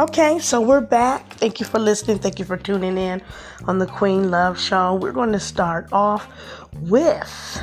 [0.00, 1.32] Okay, so we're back.
[1.34, 2.18] Thank you for listening.
[2.18, 3.20] Thank you for tuning in
[3.66, 4.94] on the Queen Love Show.
[4.94, 6.28] We're going to start off
[6.80, 7.62] with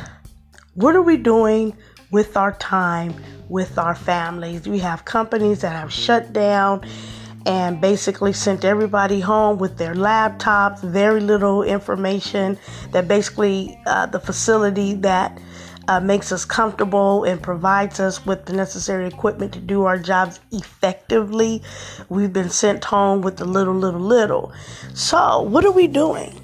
[0.73, 1.75] what are we doing
[2.11, 3.13] with our time
[3.49, 4.67] with our families?
[4.67, 6.85] We have companies that have shut down
[7.45, 12.57] and basically sent everybody home with their laptops, very little information
[12.91, 15.39] that basically uh, the facility that
[15.87, 20.39] uh, makes us comfortable and provides us with the necessary equipment to do our jobs
[20.51, 21.61] effectively.
[22.09, 24.53] We've been sent home with the little, little, little.
[24.93, 26.41] So, what are we doing?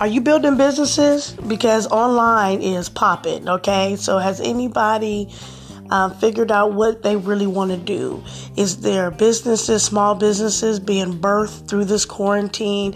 [0.00, 1.32] Are you building businesses?
[1.46, 3.96] Because online is popping, okay?
[3.96, 5.32] So, has anybody
[5.90, 8.22] um, figured out what they really want to do?
[8.56, 12.94] Is there businesses, small businesses being birthed through this quarantine?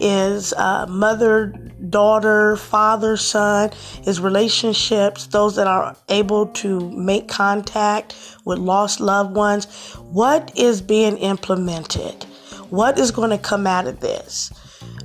[0.00, 1.52] Is uh, mother
[1.90, 3.70] daughter, father, son,
[4.06, 9.66] is relationships, those that are able to make contact with lost loved ones.
[10.10, 12.24] What is being implemented?
[12.70, 14.50] What is going to come out of this?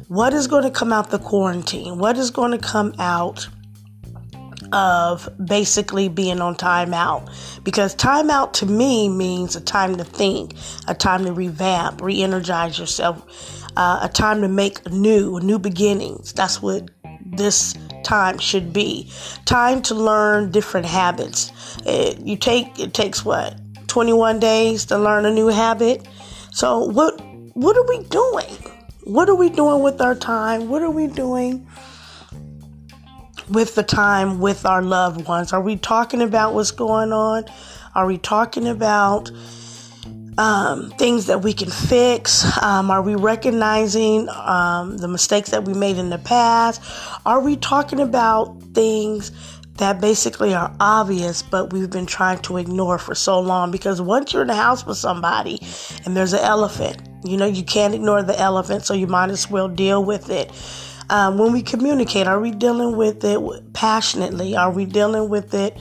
[0.08, 1.98] What is going to come out the quarantine?
[1.98, 3.48] What is going to come out
[4.72, 7.30] of basically being on timeout?
[7.64, 10.56] Because timeout to me means a time to think,
[10.88, 16.34] a time to revamp, re energize yourself uh, a time to make new, new beginnings.
[16.34, 16.90] That's what
[17.26, 19.10] this time should be.
[19.46, 21.52] Time to learn different habits.
[21.86, 26.08] It, you take it takes what 21 days to learn a new habit.
[26.52, 27.20] So what
[27.56, 28.72] what are we doing?
[29.04, 30.70] What are we doing with our time?
[30.70, 31.68] What are we doing
[33.50, 35.54] with the time with our loved ones?
[35.54, 37.46] Are we talking about what's going on?
[37.96, 39.30] Are we talking about
[40.38, 42.46] um, things that we can fix?
[42.62, 46.82] Um, are we recognizing um, the mistakes that we made in the past?
[47.26, 49.32] Are we talking about things
[49.76, 53.72] that basically are obvious, but we've been trying to ignore for so long?
[53.72, 55.60] Because once you're in the house with somebody
[56.06, 59.50] and there's an elephant, you know, you can't ignore the elephant, so you might as
[59.50, 60.52] well deal with it.
[61.10, 64.56] Um, when we communicate, are we dealing with it passionately?
[64.56, 65.78] Are we dealing with it?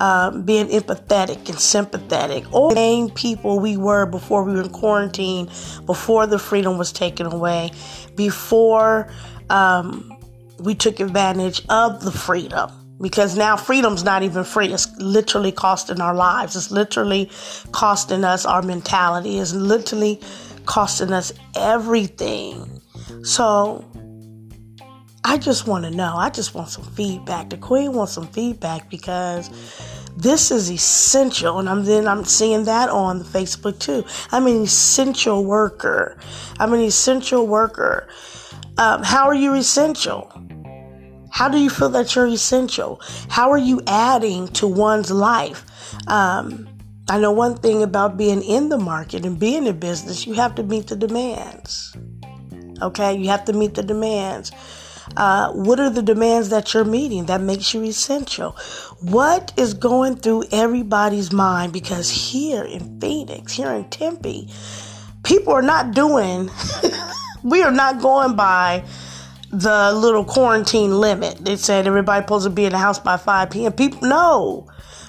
[0.00, 4.70] Um, being empathetic and sympathetic, or the same people we were before we were in
[4.70, 5.46] quarantine,
[5.86, 7.70] before the freedom was taken away,
[8.16, 9.08] before
[9.50, 10.16] um,
[10.58, 12.70] we took advantage of the freedom.
[13.00, 14.72] Because now freedom's not even free.
[14.72, 16.54] It's literally costing our lives.
[16.54, 17.28] It's literally
[17.72, 19.38] costing us our mentality.
[19.38, 20.20] It's literally
[20.64, 22.80] costing us everything.
[23.24, 23.84] So
[25.26, 26.14] I just want to know.
[26.16, 27.48] I just want some feedback.
[27.48, 29.48] The queen wants some feedback because
[30.16, 34.04] this is essential, and I'm then I'm seeing that on the Facebook too.
[34.30, 36.18] I'm an essential worker.
[36.60, 38.06] I'm an essential worker.
[38.76, 40.30] Um, how are you essential?
[41.30, 43.00] How do you feel that you're essential?
[43.28, 45.64] How are you adding to one's life?
[46.06, 46.68] Um,
[47.08, 50.54] I know one thing about being in the market and being in business, you have
[50.56, 51.96] to meet the demands.
[52.82, 54.52] Okay, you have to meet the demands.
[55.16, 58.52] Uh, what are the demands that you're meeting that makes you essential?
[59.00, 61.72] What is going through everybody's mind?
[61.72, 64.48] Because here in Phoenix, here in Tempe,
[65.22, 66.50] people are not doing,
[67.44, 68.84] we are not going by
[69.50, 71.44] the little quarantine limit.
[71.44, 73.72] They said everybody supposed to be in the house by 5 p.m.
[73.72, 74.68] People, no,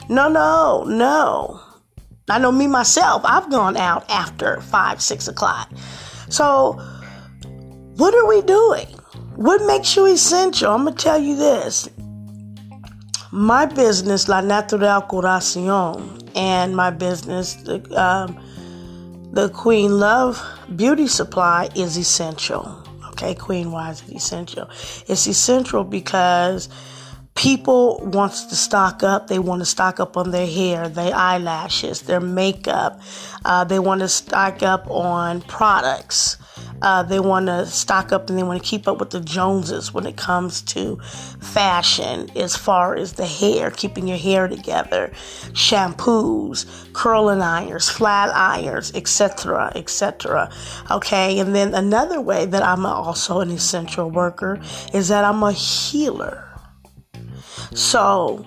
[0.09, 1.61] no, no, no.
[2.29, 5.69] I know me myself, I've gone out after 5, 6 o'clock.
[6.29, 6.73] So,
[7.95, 8.87] what are we doing?
[9.35, 10.71] What makes you essential?
[10.71, 11.89] I'm going to tell you this.
[13.31, 18.39] My business, La Natural Curacion, and my business, the, um,
[19.33, 20.41] the Queen Love
[20.77, 22.81] Beauty Supply, is essential.
[23.09, 24.69] Okay, Queen, why is it essential?
[25.07, 26.69] It's essential because
[27.35, 32.03] people wants to stock up they want to stock up on their hair their eyelashes
[32.03, 33.01] their makeup
[33.43, 36.37] uh, they want to stock up on products
[36.81, 39.93] uh, they want to stock up and they want to keep up with the Joneses
[39.93, 40.97] when it comes to
[41.39, 45.11] fashion, as far as the hair, keeping your hair together,
[45.51, 50.49] shampoos, curling irons, flat irons, etc., etc.
[50.91, 54.59] Okay, and then another way that I'm also an essential worker
[54.93, 56.47] is that I'm a healer.
[57.73, 58.45] So,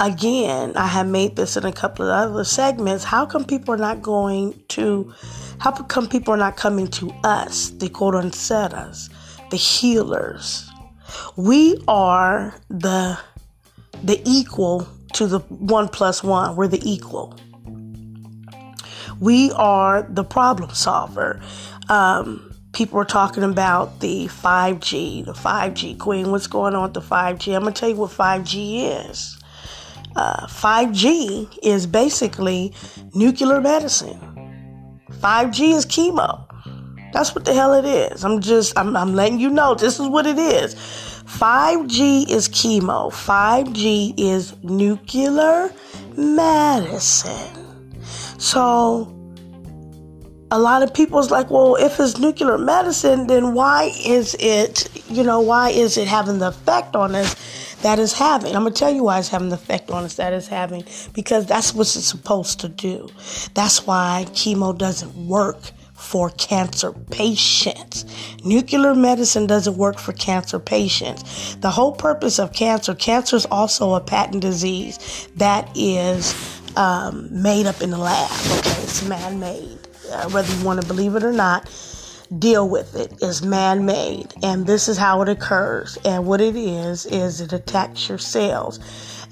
[0.00, 3.04] again, I have made this in a couple of other segments.
[3.04, 5.12] How come people are not going to
[5.58, 9.10] how come people are not coming to us, the curanderas,
[9.50, 10.70] the healers?
[11.36, 13.18] We are the
[14.02, 16.56] the equal to the one plus one.
[16.56, 17.38] We're the equal.
[19.18, 21.40] We are the problem solver.
[21.88, 26.30] Um, people are talking about the 5G, the 5G queen.
[26.30, 27.54] What's going on with the 5G?
[27.54, 29.35] I'm gonna tell you what 5G is.
[30.16, 32.72] Uh, 5G is basically
[33.12, 34.18] nuclear medicine.
[35.10, 36.46] 5G is chemo.
[37.12, 38.24] That's what the hell it is.
[38.24, 40.74] I'm just, I'm, I'm letting you know this is what it is.
[40.74, 43.12] 5G is chemo.
[43.12, 45.70] 5G is nuclear
[46.16, 48.00] medicine.
[48.38, 49.12] So,
[50.50, 55.24] a lot of people's like, well, if it's nuclear medicine, then why is it, you
[55.24, 57.34] know, why is it having the effect on us
[57.86, 58.56] that is having?
[58.56, 61.46] I'm gonna tell you why it's having the effect on us that is having because
[61.46, 63.08] that's what it's supposed to do.
[63.54, 68.04] That's why chemo doesn't work for cancer patients.
[68.44, 71.54] Nuclear medicine doesn't work for cancer patients.
[71.56, 76.34] The whole purpose of cancer, cancer is also a patent disease that is
[76.76, 78.30] um, made up in the lab.
[78.58, 79.78] Okay, it's man made
[80.10, 81.68] uh, whether you want to believe it or not,
[82.38, 83.12] deal with it.
[83.20, 85.98] It's man made, and this is how it occurs.
[86.04, 88.78] And what it is, is it attacks your cells.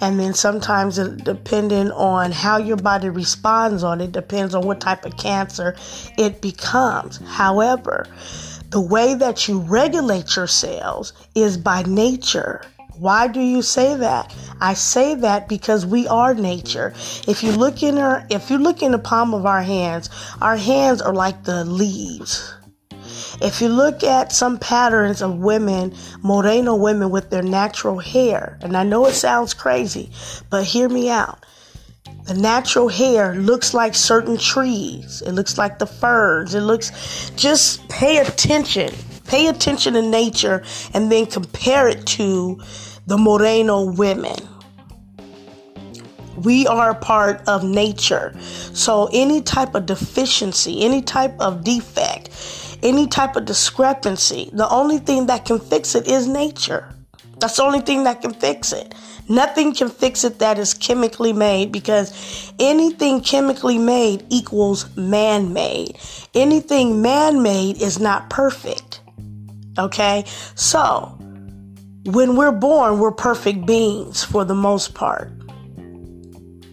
[0.00, 5.04] And then sometimes, depending on how your body responds on it, depends on what type
[5.04, 5.76] of cancer
[6.18, 7.18] it becomes.
[7.26, 8.06] However,
[8.70, 12.62] the way that you regulate your cells is by nature.
[12.98, 14.34] Why do you say that?
[14.60, 16.92] I say that because we are nature.
[17.26, 20.10] If you look in our if you look in the palm of our hands,
[20.40, 22.54] our hands are like the leaves.
[23.40, 28.76] If you look at some patterns of women, Moreno women with their natural hair, and
[28.76, 30.10] I know it sounds crazy,
[30.50, 31.44] but hear me out.
[32.26, 35.22] The natural hair looks like certain trees.
[35.26, 36.54] It looks like the ferns.
[36.54, 38.94] It looks, just pay attention
[39.26, 42.60] Pay attention to nature and then compare it to
[43.06, 44.36] the Moreno women.
[46.36, 48.34] We are a part of nature.
[48.40, 52.30] So, any type of deficiency, any type of defect,
[52.84, 56.94] any type of discrepancy, the only thing that can fix it is nature.
[57.40, 58.94] That's the only thing that can fix it.
[59.28, 65.98] Nothing can fix it that is chemically made because anything chemically made equals man made.
[66.34, 69.00] Anything man made is not perfect.
[69.78, 70.24] Okay?
[70.54, 71.16] So,
[72.04, 75.32] when we're born, we're perfect beings for the most part.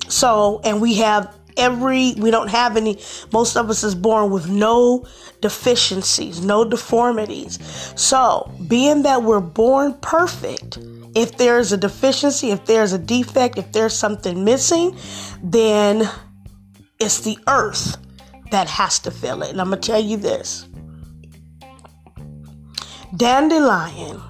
[0.09, 2.99] So, and we have every, we don't have any,
[3.31, 5.05] most of us is born with no
[5.41, 7.59] deficiencies, no deformities.
[7.95, 10.79] So, being that we're born perfect,
[11.15, 14.97] if there's a deficiency, if there's a defect, if there's something missing,
[15.43, 16.09] then
[16.99, 17.97] it's the earth
[18.51, 19.51] that has to fill it.
[19.51, 20.67] And I'm to tell you this
[23.15, 24.21] Dandelion,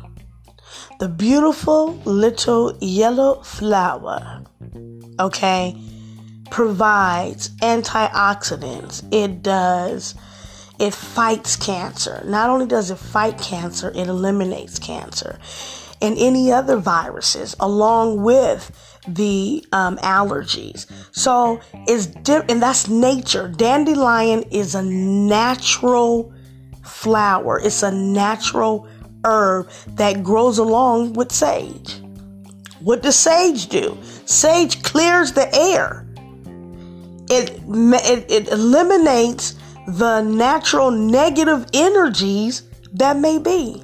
[1.00, 4.44] the beautiful little yellow flower,
[5.20, 5.76] okay,
[6.52, 9.04] provides antioxidants.
[9.12, 10.14] It does,
[10.80, 12.22] it fights cancer.
[12.26, 15.40] Not only does it fight cancer, it eliminates cancer
[16.02, 20.86] and any other viruses along with the um, allergies.
[21.16, 23.48] So it's and that's nature.
[23.48, 26.34] Dandelion is a natural
[26.84, 27.60] flower.
[27.60, 28.88] It's a natural
[29.24, 32.02] herb that grows along with sage.
[32.80, 33.98] What does sage do?
[34.26, 36.08] Sage clears the air.
[37.32, 39.56] It, it, it eliminates
[39.88, 42.64] the natural negative energies
[42.94, 43.82] that may be.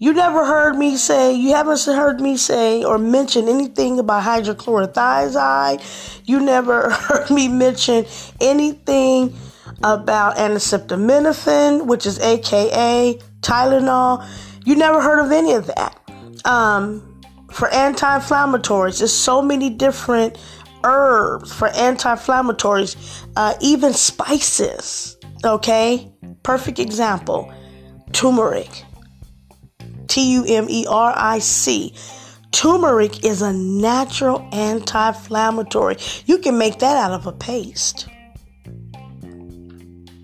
[0.00, 5.82] You never heard me say, you haven't heard me say or mention anything about hydrochlorothiazide.
[6.24, 8.06] You never heard me mention
[8.40, 9.36] anything
[9.82, 14.24] about acetaminophen, which is AKA Tylenol.
[14.64, 15.98] You never heard of any of that.
[16.44, 20.38] Um, for anti-inflammatories, there's so many different
[20.84, 25.16] herbs for anti-inflammatories, uh, even spices.
[25.44, 26.10] Okay,
[26.42, 27.52] perfect example:
[28.12, 28.84] turmeric.
[30.08, 31.94] T U M E R I C.
[32.50, 35.96] Turmeric is a natural anti-inflammatory.
[36.24, 38.08] You can make that out of a paste.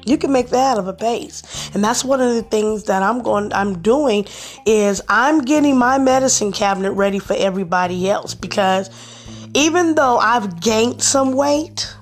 [0.07, 1.71] You can make that out of a base.
[1.75, 4.27] And that's one of the things that I'm going I'm doing
[4.67, 8.91] is I'm getting my medicine cabinet ready for everybody else because
[9.55, 11.95] even though I've gained some weight,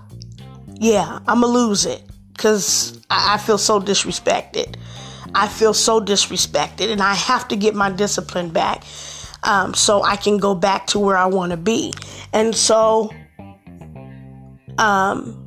[0.75, 4.77] yeah, I'm gonna lose it because I, feel so disrespected.
[5.35, 8.85] I feel so disrespected, and I have to get my discipline back
[9.45, 11.93] um, so I can go back to where I want to be.
[12.33, 13.11] And so,
[14.79, 15.39] um,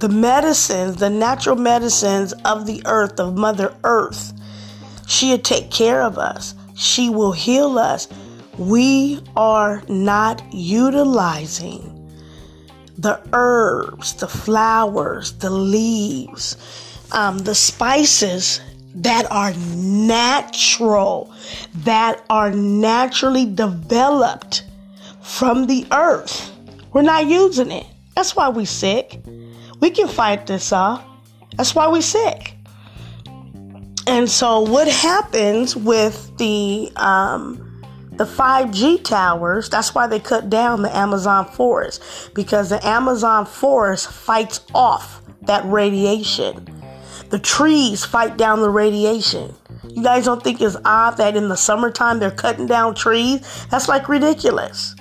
[0.00, 4.32] the medicines, the natural medicines of the earth, of Mother Earth.
[5.06, 6.54] She'll take care of us.
[6.74, 8.08] She will heal us.
[8.60, 11.96] We are not utilizing
[12.98, 16.58] the herbs, the flowers, the leaves,
[17.10, 18.60] um, the spices
[18.96, 21.32] that are natural,
[21.84, 24.64] that are naturally developed
[25.22, 26.52] from the earth.
[26.92, 27.86] We're not using it.
[28.14, 29.20] That's why we sick.
[29.80, 31.02] We can fight this off.
[31.56, 32.56] That's why we sick.
[34.06, 37.69] And so, what happens with the um,
[38.20, 39.70] the 5G towers?
[39.70, 42.02] That's why they cut down the Amazon forest
[42.34, 46.68] because the Amazon forest fights off that radiation.
[47.30, 49.54] The trees fight down the radiation.
[49.88, 53.40] You guys don't think it's odd that in the summertime they're cutting down trees?
[53.70, 54.94] That's like ridiculous.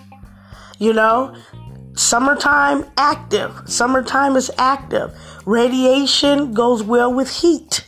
[0.77, 1.35] You know,
[1.95, 3.51] summertime active.
[3.65, 5.13] Summertime is active.
[5.45, 7.85] Radiation goes well with heat.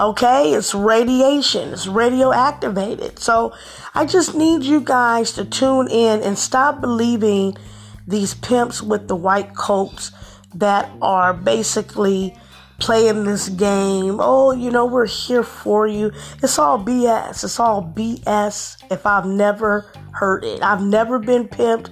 [0.00, 3.18] Okay, it's radiation, it's radioactivated.
[3.18, 3.52] So
[3.94, 7.54] I just need you guys to tune in and stop believing
[8.06, 10.10] these pimps with the white coats
[10.54, 12.34] that are basically
[12.78, 14.16] playing this game.
[14.20, 16.12] Oh, you know, we're here for you.
[16.42, 17.44] It's all BS.
[17.44, 20.62] It's all BS if I've never heard it.
[20.62, 21.90] I've never been pimped.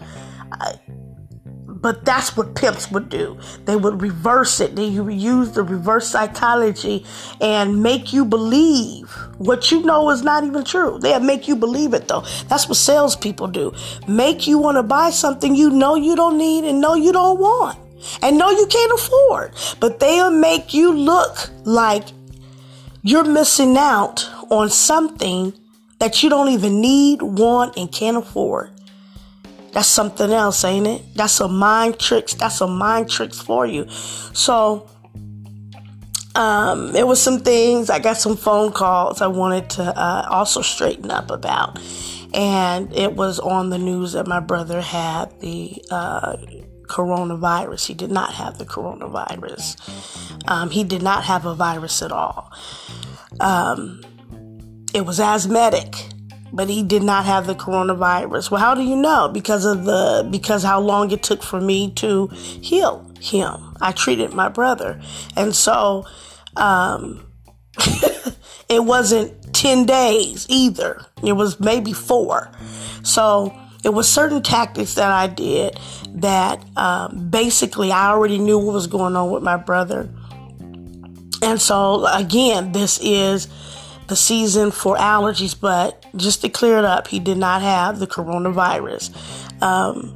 [1.80, 3.38] But that's what pimps would do.
[3.64, 4.74] They would reverse it.
[4.74, 7.04] They would use the reverse psychology
[7.40, 10.98] and make you believe what you know is not even true.
[10.98, 12.24] They'll make you believe it though.
[12.48, 13.72] That's what salespeople do.
[14.08, 17.38] Make you want to buy something you know you don't need and know you don't
[17.38, 17.78] want.
[18.22, 19.52] And know you can't afford.
[19.80, 22.04] But they'll make you look like
[23.02, 25.52] you're missing out on something
[25.98, 28.70] that you don't even need, want, and can't afford.
[29.72, 31.14] That's something else, ain't it?
[31.14, 32.34] That's a mind tricks.
[32.34, 33.88] That's a mind tricks for you.
[33.88, 34.88] So,
[36.34, 37.90] um, it was some things.
[37.90, 41.80] I got some phone calls I wanted to uh, also straighten up about,
[42.32, 46.36] and it was on the news that my brother had the uh,
[46.86, 47.86] coronavirus.
[47.86, 50.48] He did not have the coronavirus.
[50.48, 52.52] Um, he did not have a virus at all.
[53.40, 54.00] Um,
[54.94, 55.94] it was asthmatic
[56.52, 58.50] but he did not have the coronavirus.
[58.50, 59.28] Well, how do you know?
[59.28, 63.76] Because of the because how long it took for me to heal him.
[63.80, 65.00] I treated my brother,
[65.36, 66.06] and so
[66.56, 67.26] um,
[68.68, 71.04] it wasn't ten days either.
[71.22, 72.50] It was maybe four.
[73.02, 75.78] So it was certain tactics that I did
[76.14, 80.08] that um, basically I already knew what was going on with my brother.
[81.40, 83.46] And so again, this is
[84.08, 88.06] the season for allergies, but just to clear it up, he did not have the
[88.06, 89.12] coronavirus.
[89.62, 90.14] Um,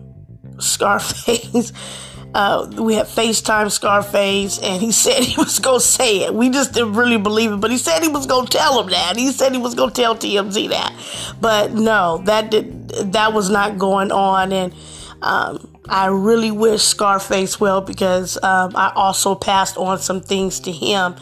[0.59, 1.73] Scarface,
[2.35, 6.35] uh, we had FaceTime Scarface, and he said he was going to say it.
[6.35, 8.91] We just didn't really believe it, but he said he was going to tell him
[8.91, 9.17] that.
[9.17, 10.95] He said he was going to tell TMZ that.
[11.41, 14.75] But no, that did that was not going on, and
[15.21, 20.73] um, I really wish Scarface well because um, I also passed on some things to
[20.73, 21.15] him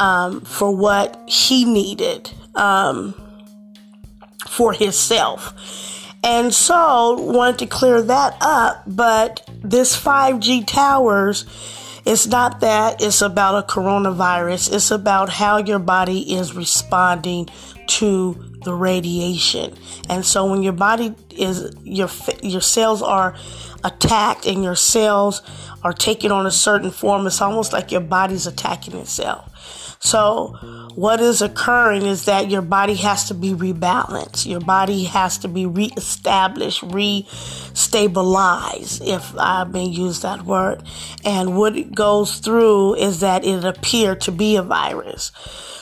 [0.00, 3.14] um, for what he needed um,
[4.48, 5.54] for himself.
[6.24, 11.44] And so wanted to clear that up, but this 5G towers,
[12.04, 14.74] it's not that it's about a coronavirus.
[14.74, 17.48] It's about how your body is responding
[17.86, 19.74] to the radiation.
[20.08, 22.10] And so when your body is your
[22.42, 23.34] your cells are
[23.84, 25.42] attacked and your cells
[25.82, 29.49] are taking on a certain form, it's almost like your body's attacking itself.
[30.02, 30.56] So,
[30.94, 34.46] what is occurring is that your body has to be rebalanced.
[34.46, 40.84] Your body has to be reestablished, restabilized, if I may use that word.
[41.22, 45.32] And what it goes through is that it appeared to be a virus.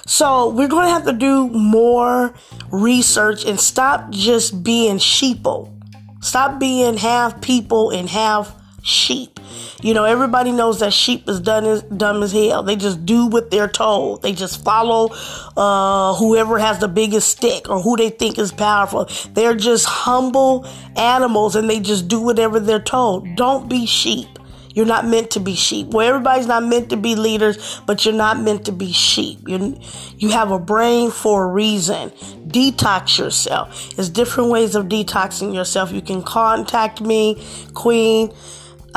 [0.05, 2.35] So, we're going to have to do more
[2.73, 5.73] research and stop just being sheeple.
[6.21, 8.53] Stop being half people and half
[8.89, 9.39] sheep.
[9.81, 12.63] You know, everybody knows that sheep is dumb as, dumb as hell.
[12.63, 14.23] They just do what they're told.
[14.23, 15.11] They just follow
[15.57, 19.09] uh, whoever has the biggest stick or who they think is powerful.
[19.35, 20.67] They're just humble
[20.97, 23.37] animals and they just do whatever they're told.
[23.37, 24.27] Don't be sheep.
[24.75, 25.89] You're not meant to be sheep.
[25.89, 29.49] Well, everybody's not meant to be leaders, but you're not meant to be sheep.
[29.49, 29.77] You
[30.19, 32.11] you have a brain for a reason.
[32.47, 33.97] Detox yourself.
[33.97, 35.91] There's different ways of detoxing yourself.
[35.91, 37.43] You can contact me,
[37.75, 38.33] Queen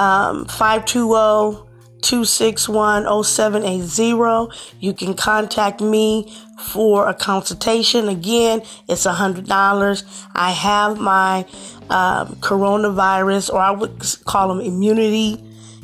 [0.02, 1.68] um, 520
[2.02, 4.76] 261 0780.
[4.80, 8.10] You can contact me for a consultation.
[8.10, 10.26] Again, it's $100.
[10.34, 11.46] I have my
[11.92, 15.44] um, coronavirus, or I would call them immunity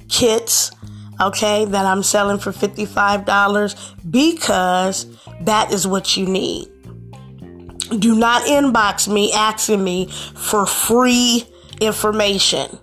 [0.10, 0.72] kits,
[1.22, 5.06] okay, that I'm selling for $55 because
[5.42, 6.68] that is what you need.
[8.00, 11.48] Do not inbox me asking me for free
[11.80, 12.80] information.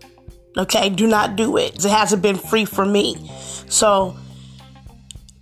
[0.57, 1.85] Okay, do not do it.
[1.85, 3.17] It hasn't been free for me.
[3.69, 4.17] So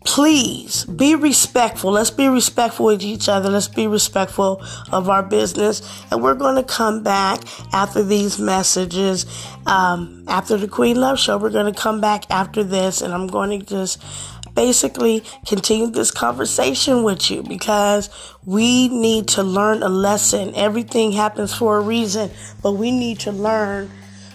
[0.04, 1.92] please be respectful.
[1.92, 3.50] Let's be respectful with each other.
[3.50, 5.82] Let's be respectful of our business.
[6.10, 7.40] And we're going to come back
[7.74, 9.26] after these messages.
[9.66, 13.26] Um, after the Queen Love Show, we're going to come back after this, and I'm
[13.26, 14.02] going to just
[14.54, 18.10] basically continue this conversation with you because
[18.44, 20.54] we need to learn a lesson.
[20.54, 22.30] Everything happens for a reason,
[22.62, 23.90] but we need to learn.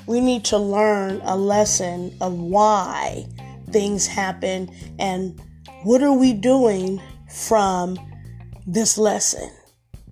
[0.08, 3.28] We need to learn a lesson of why
[3.72, 5.40] things happen and
[5.84, 8.00] what are we doing from
[8.66, 9.50] this lesson?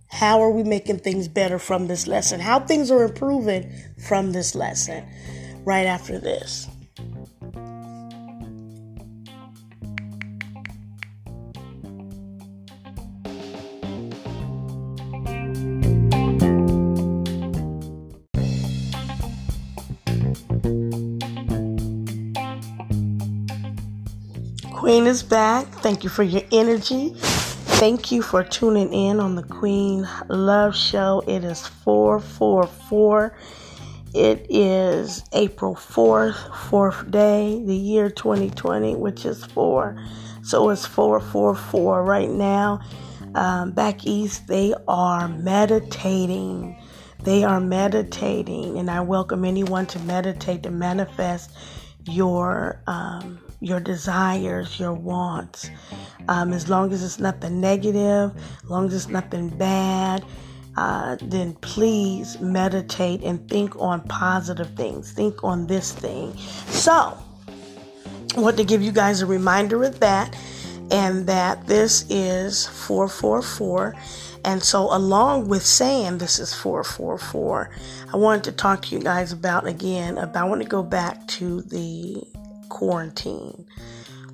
[0.09, 2.39] How are we making things better from this lesson?
[2.39, 3.71] How things are improving
[4.07, 5.05] from this lesson
[5.65, 6.67] right after this.
[25.15, 25.65] Is back.
[25.75, 27.13] Thank you for your energy.
[27.15, 31.23] Thank you for tuning in on the Queen Love Show.
[31.25, 33.33] It is 444.
[34.13, 39.97] It is April 4th, fourth day, the year 2020, which is four.
[40.43, 42.81] So it's 444 right now.
[43.35, 46.77] Um, back east, they are meditating.
[47.23, 51.51] They are meditating, and I welcome anyone to meditate to manifest
[52.03, 55.71] your um, your desires, your wants.
[56.27, 58.31] Um, as long as it's nothing negative,
[58.63, 60.23] as long as it's nothing bad,
[60.77, 65.11] uh, then please meditate and think on positive things.
[65.11, 66.37] Think on this thing.
[66.67, 67.17] So,
[68.35, 70.35] I want to give you guys a reminder of that,
[70.91, 73.95] and that this is 444.
[74.43, 77.71] And so, along with saying this is 444,
[78.13, 80.19] I wanted to talk to you guys about again.
[80.19, 82.21] About I want to go back to the
[82.69, 83.65] quarantine.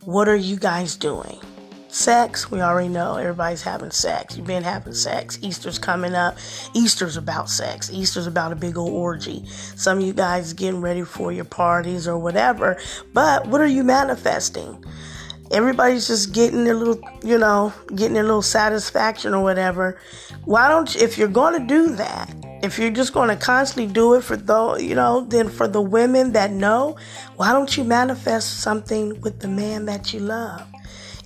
[0.03, 1.39] What are you guys doing?
[1.87, 4.37] Sex, we already know everybody's having sex.
[4.37, 5.37] You've been having sex.
[5.41, 6.37] Easter's coming up.
[6.73, 7.91] Easter's about sex.
[7.91, 9.45] Easter's about a big old orgy.
[9.75, 12.79] Some of you guys getting ready for your parties or whatever.
[13.13, 14.83] But what are you manifesting?
[15.51, 19.99] Everybody's just getting their little, you know, getting their little satisfaction or whatever.
[20.45, 23.91] Why don't you, if you're going to do that, if you're just going to constantly
[23.91, 26.97] do it for those, you know, then for the women that know,
[27.35, 30.67] why don't you manifest something with the man that you love?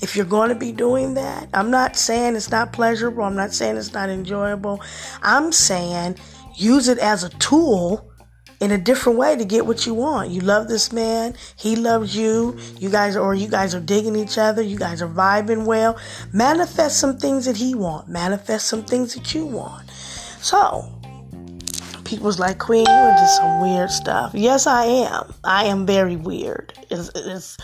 [0.01, 3.23] If you're going to be doing that, I'm not saying it's not pleasurable.
[3.23, 4.81] I'm not saying it's not enjoyable.
[5.21, 6.17] I'm saying
[6.55, 8.11] use it as a tool
[8.59, 10.29] in a different way to get what you want.
[10.31, 12.57] You love this man, he loves you.
[12.77, 15.97] You guys or you guys are digging each other, you guys are vibing well.
[16.33, 18.07] Manifest some things that he want.
[18.07, 19.89] Manifest some things that you want.
[20.45, 20.94] So,
[22.05, 24.31] people's like, Queen, you into some weird stuff.
[24.33, 25.33] Yes, I am.
[25.43, 26.73] I am very weird.
[26.89, 27.57] It's, it's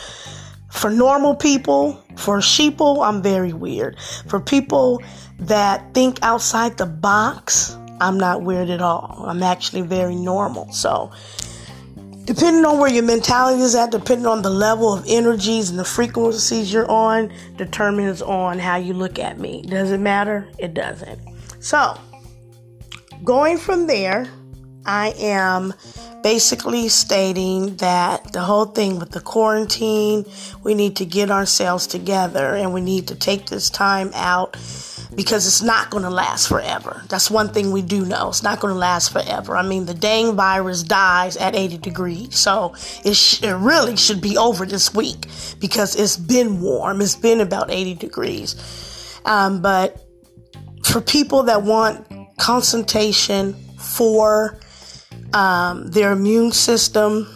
[0.72, 3.98] for normal people, for sheeple, I'm very weird.
[4.28, 5.02] For people
[5.40, 9.24] that think outside the box, I'm not weird at all.
[9.28, 10.72] I'm actually very normal.
[10.72, 11.12] So,
[12.26, 15.86] depending on where your mentality is at, depending on the level of energies and the
[15.86, 19.64] frequencies you're on, determines on how you look at me.
[19.64, 20.48] Does it matter?
[20.58, 21.20] It doesn't.
[21.60, 21.98] So,
[23.24, 24.28] going from there,
[24.86, 25.74] I am
[26.24, 30.26] basically stating that the whole thing with the quarantine,
[30.64, 34.54] we need to get ourselves together and we need to take this time out
[35.16, 37.04] because it's not going to last forever.
[37.10, 38.30] That's one thing we do know.
[38.30, 39.58] It's not going to last forever.
[39.58, 42.38] I mean, the dang virus dies at 80 degrees.
[42.38, 45.28] So it, sh- it really should be over this week
[45.60, 47.02] because it's been warm.
[47.02, 48.56] It's been about 80 degrees.
[49.26, 50.02] Um, but
[50.86, 52.08] for people that want
[52.42, 54.60] concentration for
[55.34, 57.28] um, their immune system,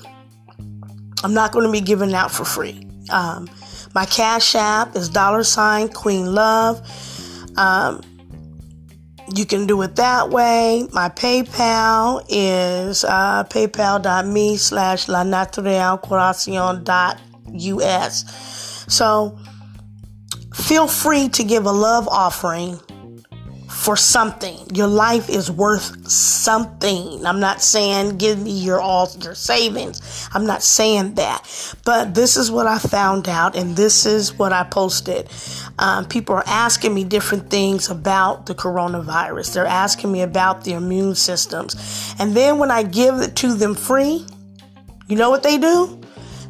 [1.23, 2.87] I'm not going to be giving out for free.
[3.11, 3.47] Um,
[3.93, 6.81] my Cash App is dollar sign Queen Love.
[7.55, 8.01] Um,
[9.33, 10.87] you can do it that way.
[10.91, 15.97] My PayPal is uh, paypal.me slash la natural
[17.79, 18.85] us.
[18.87, 19.37] So
[20.53, 22.79] feel free to give a love offering
[23.85, 24.57] for something.
[24.73, 27.23] Your life is worth something.
[27.23, 30.27] I'm not saying give me your all your savings.
[30.33, 31.75] I'm not saying that.
[31.85, 35.29] But this is what I found out and this is what I posted.
[35.77, 39.53] Um, people are asking me different things about the coronavirus.
[39.53, 42.15] They're asking me about the immune systems.
[42.17, 44.25] And then when I give it to them free,
[45.07, 46.01] you know what they do?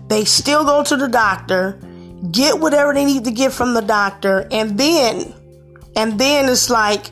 [0.07, 1.81] They still go to the doctor,
[2.31, 5.33] get whatever they need to get from the doctor, and then
[5.97, 7.11] and then it's like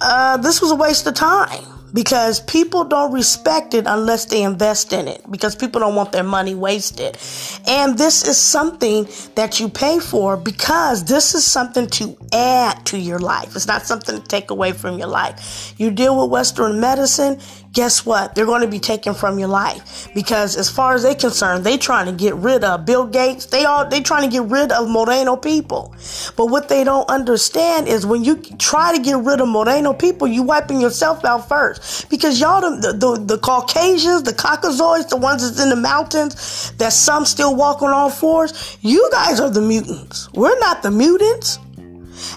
[0.00, 4.92] uh, this was a waste of time because people don't respect it unless they invest
[4.92, 7.18] in it because people don't want their money wasted.
[7.66, 12.98] And this is something that you pay for because this is something to add to
[12.98, 13.56] your life.
[13.56, 15.74] It's not something to take away from your life.
[15.78, 17.40] You deal with Western medicine,
[17.72, 18.34] guess what?
[18.34, 21.76] They're going to be taken from your life because as far as they're concerned, they
[21.76, 23.46] trying to get rid of Bill Gates.
[23.46, 25.94] They all they trying to get rid of Moreno people.
[26.36, 30.26] But what they don't understand is when you try to get rid of Moreno people,
[30.26, 35.46] you wiping yourself out first because y'all the the, the Caucasians, the Caucasoids, the ones
[35.46, 38.78] that's in the mountains, that some still walk on all fours.
[38.80, 40.32] You guys are the mutants.
[40.32, 41.58] We're not the mutants.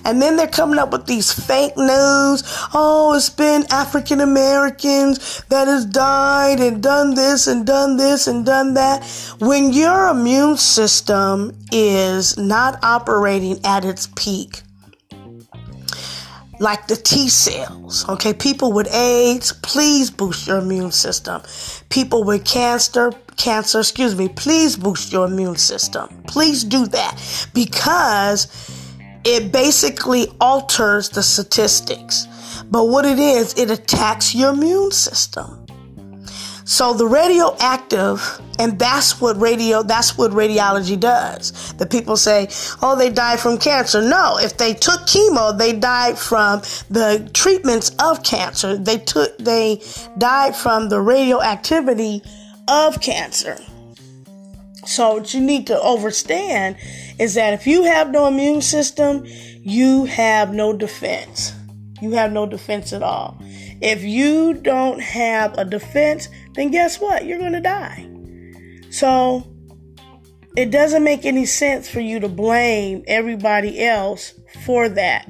[0.05, 2.43] And then they're coming up with these fake news.
[2.73, 8.45] Oh, it's been African Americans that has died and done this and done this and
[8.45, 9.03] done that.
[9.39, 14.61] When your immune system is not operating at its peak,
[16.59, 18.07] like the T cells.
[18.09, 21.41] Okay, people with AIDS, please boost your immune system.
[21.89, 26.23] People with cancer, cancer, excuse me, please boost your immune system.
[26.27, 28.47] Please do that because
[29.25, 32.27] it basically alters the statistics.
[32.69, 35.63] But what it is, it attacks your immune system.
[36.65, 41.73] So the radioactive, and that's what radio, that's what radiology does.
[41.73, 42.47] The people say,
[42.81, 44.01] oh, they died from cancer.
[44.01, 48.77] No, if they took chemo, they died from the treatments of cancer.
[48.77, 49.81] They took, they
[50.17, 52.23] died from the radioactivity
[52.67, 53.57] of cancer.
[54.85, 56.77] So what you need to understand
[57.19, 61.53] is that if you have no immune system, you have no defense.
[62.01, 63.37] You have no defense at all.
[63.81, 67.25] If you don't have a defense, then guess what?
[67.25, 68.09] You're going to die.
[68.89, 69.47] So
[70.55, 74.33] it doesn't make any sense for you to blame everybody else
[74.65, 75.29] for that.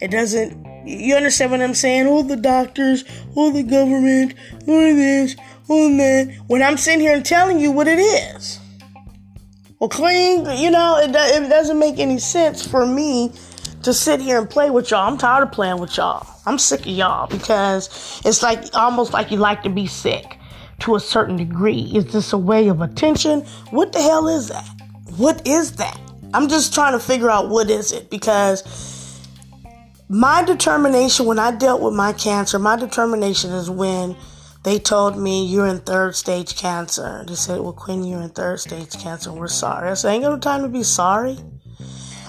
[0.00, 2.06] It doesn't, you understand what I'm saying?
[2.06, 4.34] All the doctors, all the government,
[4.66, 5.36] oh, this,
[5.68, 6.34] oh, that.
[6.46, 8.58] When I'm sitting here and telling you what it is.
[9.80, 13.32] Well, Queen, you know, it, it doesn't make any sense for me
[13.82, 15.10] to sit here and play with y'all.
[15.10, 16.26] I'm tired of playing with y'all.
[16.44, 20.36] I'm sick of y'all because it's like almost like you like to be sick
[20.80, 21.90] to a certain degree.
[21.94, 23.40] Is this a way of attention?
[23.70, 24.68] What the hell is that?
[25.16, 25.98] What is that?
[26.34, 29.18] I'm just trying to figure out what is it because
[30.10, 34.14] my determination when I dealt with my cancer, my determination is when
[34.62, 37.24] they told me you're in third stage cancer.
[37.26, 39.32] They said, Well, Queen, you're in third stage cancer.
[39.32, 39.90] We're sorry.
[39.90, 41.38] I said, Ain't got no time to be sorry.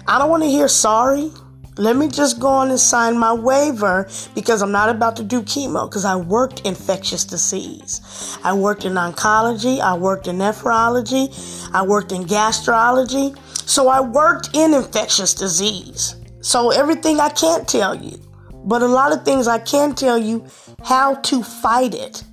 [0.08, 1.32] I don't want to hear sorry.
[1.78, 5.42] Let me just go on and sign my waiver because I'm not about to do
[5.42, 8.38] chemo because I worked infectious disease.
[8.44, 11.30] I worked in oncology, I worked in nephrology,
[11.74, 13.38] I worked in gastrology.
[13.68, 16.16] So I worked in infectious disease.
[16.42, 18.20] So everything I can't tell you,
[18.64, 20.46] but a lot of things I can tell you
[20.84, 22.24] how to fight it.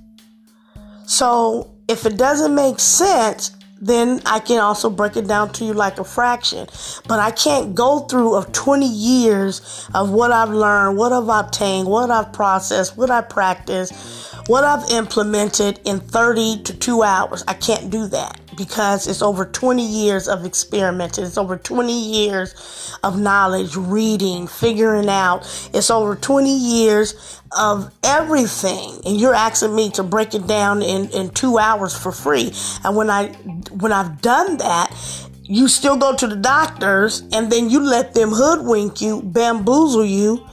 [1.05, 5.73] So if it doesn't make sense, then I can also break it down to you
[5.73, 6.67] like a fraction.
[7.07, 11.87] But I can't go through of 20 years of what I've learned, what I've obtained,
[11.87, 13.93] what I've processed, what I practiced,
[14.47, 17.43] what I've implemented in 30 to 2 hours.
[17.47, 21.23] I can't do that because it's over 20 years of experimenting.
[21.23, 25.39] It's over 20 years of knowledge, reading, figuring out.
[25.73, 28.99] It's over 20 years of everything.
[29.05, 32.51] And you're asking me to break it down in, in two hours for free.
[32.83, 33.29] And when I,
[33.71, 34.93] when I've done that,
[35.43, 40.45] you still go to the doctors and then you let them hoodwink you, bamboozle you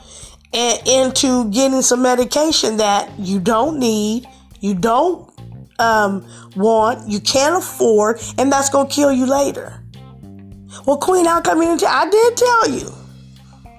[0.53, 4.27] and into getting some medication that you don't need,
[4.61, 5.29] you don't
[5.79, 9.83] um, want, you can't afford, and that's gonna kill you later.
[10.87, 11.93] Well, Queen, how come you didn't tell?
[11.93, 12.93] I did tell you.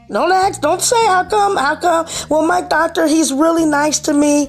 [0.09, 2.07] Don't ask, don't say how come, how come.
[2.29, 4.47] Well, my doctor, he's really nice to me.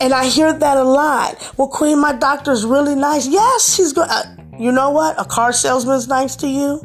[0.00, 1.54] And I hear that a lot.
[1.56, 3.26] Well, Queen, my doctor's really nice.
[3.26, 4.06] Yes, he's good.
[4.08, 4.22] Uh,
[4.58, 5.20] you know what?
[5.20, 6.80] A car salesman's nice to you.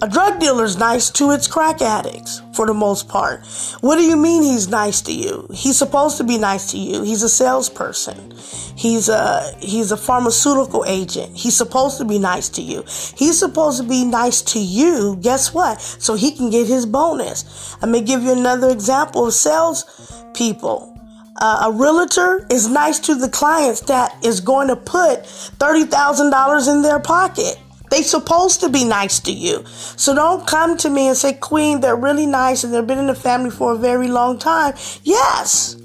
[0.00, 3.44] A drug dealer's nice to its crack addicts for the most part.
[3.80, 5.48] What do you mean he's nice to you?
[5.52, 7.02] He's supposed to be nice to you.
[7.02, 8.32] He's a salesperson.
[8.76, 11.36] He's a he's a pharmaceutical agent.
[11.36, 12.84] He's supposed to be nice to you.
[13.16, 15.16] He's supposed to be nice to you.
[15.20, 15.80] Guess what?
[15.80, 17.76] So he can get his bonus.
[17.82, 19.84] I may give you another example of sales
[20.32, 20.94] people.
[21.40, 26.82] Uh, a realtor is nice to the clients that is going to put $30,000 in
[26.82, 27.58] their pocket.
[27.90, 29.64] They supposed to be nice to you.
[29.66, 33.06] So don't come to me and say, Queen, they're really nice and they've been in
[33.06, 34.74] the family for a very long time.
[35.02, 35.76] Yes,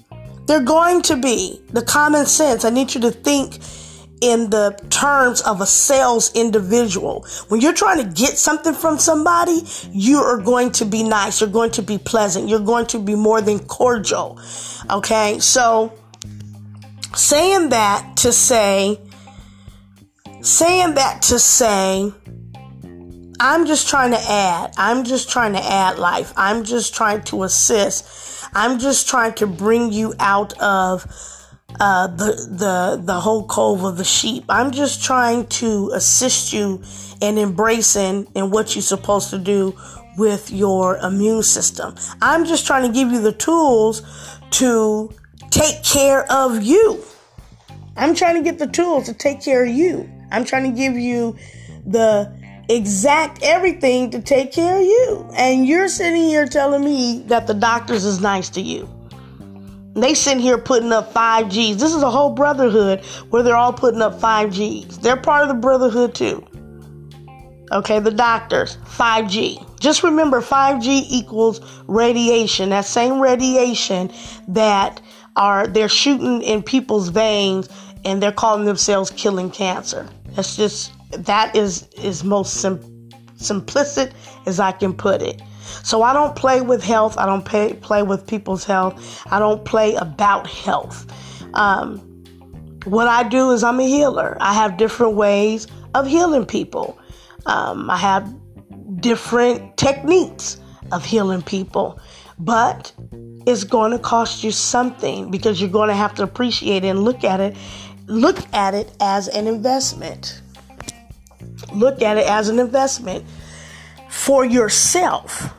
[0.46, 1.62] they're going to be.
[1.70, 2.66] The common sense.
[2.66, 3.60] I need you to think
[4.22, 7.26] in the terms of a sales individual.
[7.50, 9.62] When you're trying to get something from somebody,
[9.92, 11.42] you are going to be nice.
[11.42, 12.48] You're going to be pleasant.
[12.48, 14.40] You're going to be more than cordial.
[14.90, 15.40] Okay.
[15.40, 15.94] So
[17.16, 19.00] saying that to say,
[20.44, 22.12] saying that to say,
[23.40, 24.74] I'm just trying to add.
[24.78, 26.34] I'm just trying to add life.
[26.38, 28.46] I'm just trying to assist.
[28.54, 31.06] I'm just trying to bring you out of
[31.80, 34.46] uh, the the the whole cove of the sheep.
[34.48, 36.84] I'm just trying to assist you
[37.22, 39.76] in embracing and what you're supposed to do
[40.18, 41.96] with your immune system.
[42.22, 44.04] I'm just trying to give you the tools
[44.52, 45.12] to
[45.50, 47.04] take care of you.
[47.96, 50.10] I'm trying to get the tools to take care of you.
[50.34, 51.38] I'm trying to give you
[51.86, 52.34] the
[52.68, 55.30] exact everything to take care of you.
[55.36, 58.90] And you're sitting here telling me that the doctors is nice to you.
[59.96, 61.78] They sitting here putting up 5Gs.
[61.78, 65.02] This is a whole brotherhood where they're all putting up 5Gs.
[65.02, 66.44] They're part of the brotherhood too.
[67.72, 69.80] Okay, the doctors, 5G.
[69.80, 72.70] Just remember 5G equals radiation.
[72.70, 74.12] That same radiation
[74.48, 75.00] that
[75.36, 77.70] are they're shooting in people's veins
[78.06, 80.08] and they're calling themselves killing cancer.
[80.36, 84.12] That's just that is is most sim- simplistic
[84.46, 85.42] as I can put it.
[85.84, 87.18] So I don't play with health.
[87.18, 89.24] I don't pay, play with people's health.
[89.32, 91.06] I don't play about health.
[91.54, 92.00] Um,
[92.86, 94.38] what I do is I'm a healer.
[94.42, 97.00] I have different ways of healing people.
[97.46, 98.34] Um, I have
[99.00, 100.60] different techniques
[100.92, 102.00] of healing people,
[102.40, 102.92] but
[103.46, 107.04] it's going to cost you something because you're going to have to appreciate it and
[107.04, 107.56] look at it.
[108.08, 110.42] Look at it as an investment.
[111.74, 113.26] Look at it as an investment
[114.10, 115.54] for yourself.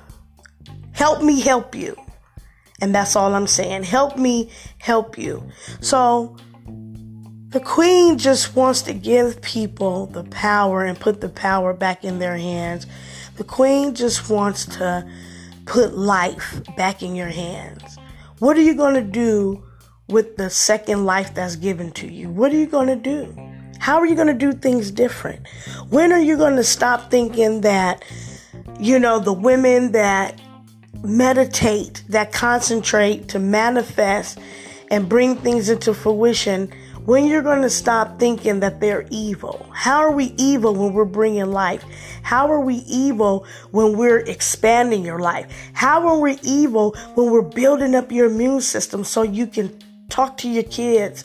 [0.93, 1.97] Help me help you.
[2.81, 3.85] And that's all I'm saying.
[3.85, 5.43] Help me help you.
[5.81, 6.37] So
[7.49, 12.19] the queen just wants to give people the power and put the power back in
[12.19, 12.87] their hands.
[13.37, 15.09] The queen just wants to
[15.65, 17.97] put life back in your hands.
[18.39, 19.65] What are you going to do
[20.09, 22.29] with the second life that's given to you?
[22.29, 23.35] What are you going to do?
[23.79, 25.47] How are you going to do things different?
[25.91, 28.05] When are you going to stop thinking that,
[28.79, 30.41] you know, the women that
[31.03, 34.39] meditate, that concentrate to manifest
[34.91, 36.73] and bring things into fruition,
[37.05, 39.69] when are you're going to stop thinking that they're evil.
[39.75, 41.85] How are we evil when we're bringing life?
[42.23, 45.53] How are we evil when we're expanding your life?
[45.75, 49.79] How are we evil when we're building up your immune system so you can
[50.15, 51.25] talk to your kids,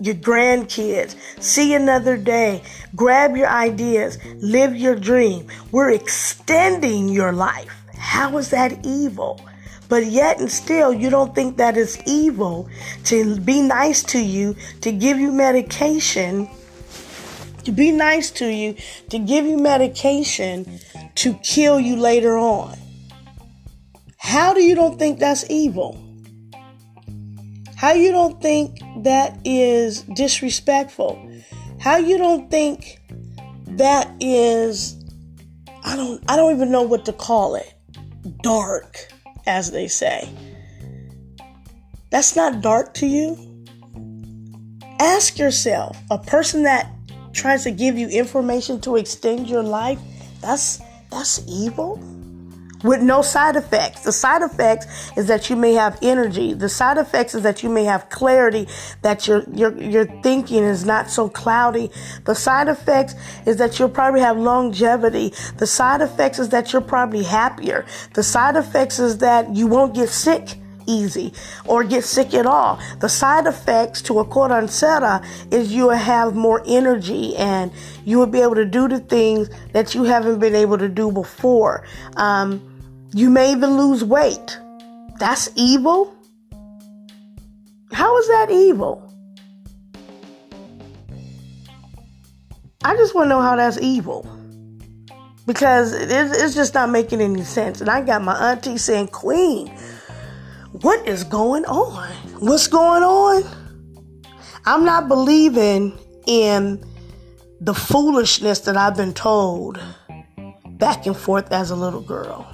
[0.00, 1.16] your grandkids.
[1.42, 2.62] See another day.
[2.94, 4.18] Grab your ideas.
[4.36, 5.46] Live your dream.
[5.72, 7.74] We're extending your life.
[7.96, 9.40] How is that evil?
[9.88, 12.68] But yet and still, you don't think that it's evil
[13.04, 16.50] to be nice to you, to give you medication,
[17.64, 18.76] to be nice to you,
[19.08, 20.80] to give you medication
[21.14, 22.76] to kill you later on.
[24.18, 26.07] How do you don't think that's evil?
[27.78, 31.16] How you don't think that is disrespectful?
[31.78, 33.00] How you don't think
[33.68, 34.96] that is
[35.84, 37.72] I don't I don't even know what to call it.
[38.42, 39.12] Dark,
[39.46, 40.28] as they say.
[42.10, 43.64] That's not dark to you.
[44.98, 46.90] Ask yourself, a person that
[47.32, 50.00] tries to give you information to extend your life,
[50.40, 50.80] that's
[51.12, 52.02] that's evil
[52.82, 54.02] with no side effects.
[54.02, 54.86] The side effects
[55.16, 56.54] is that you may have energy.
[56.54, 58.68] The side effects is that you may have clarity,
[59.02, 61.90] that your your your thinking is not so cloudy.
[62.24, 63.14] The side effects
[63.46, 65.32] is that you'll probably have longevity.
[65.56, 67.86] The side effects is that you're probably happier.
[68.14, 71.32] The side effects is that you won't get sick easy
[71.66, 72.80] or get sick at all.
[73.00, 77.70] The side effects to a curandera is you will have more energy and
[78.04, 81.12] you will be able to do the things that you haven't been able to do
[81.12, 81.86] before.
[82.16, 82.67] Um,
[83.12, 84.58] you may even lose weight.
[85.18, 86.14] That's evil.
[87.92, 89.04] How is that evil?
[92.84, 94.26] I just want to know how that's evil.
[95.46, 97.80] Because it's just not making any sense.
[97.80, 99.68] And I got my auntie saying, Queen,
[100.82, 102.08] what is going on?
[102.40, 103.42] What's going on?
[104.66, 106.84] I'm not believing in
[107.60, 109.80] the foolishness that I've been told
[110.72, 112.46] back and forth as a little girl.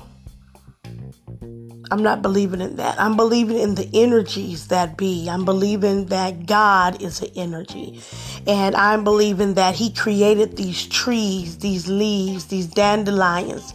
[1.94, 3.00] I'm not believing in that.
[3.00, 5.28] I'm believing in the energies that be.
[5.28, 8.00] I'm believing that God is an energy.
[8.48, 13.74] And I'm believing that He created these trees, these leaves, these dandelions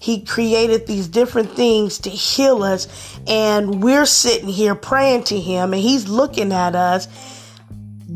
[0.00, 2.86] he created these different things to heal us.
[3.26, 7.08] And we're sitting here praying to Him, and He's looking at us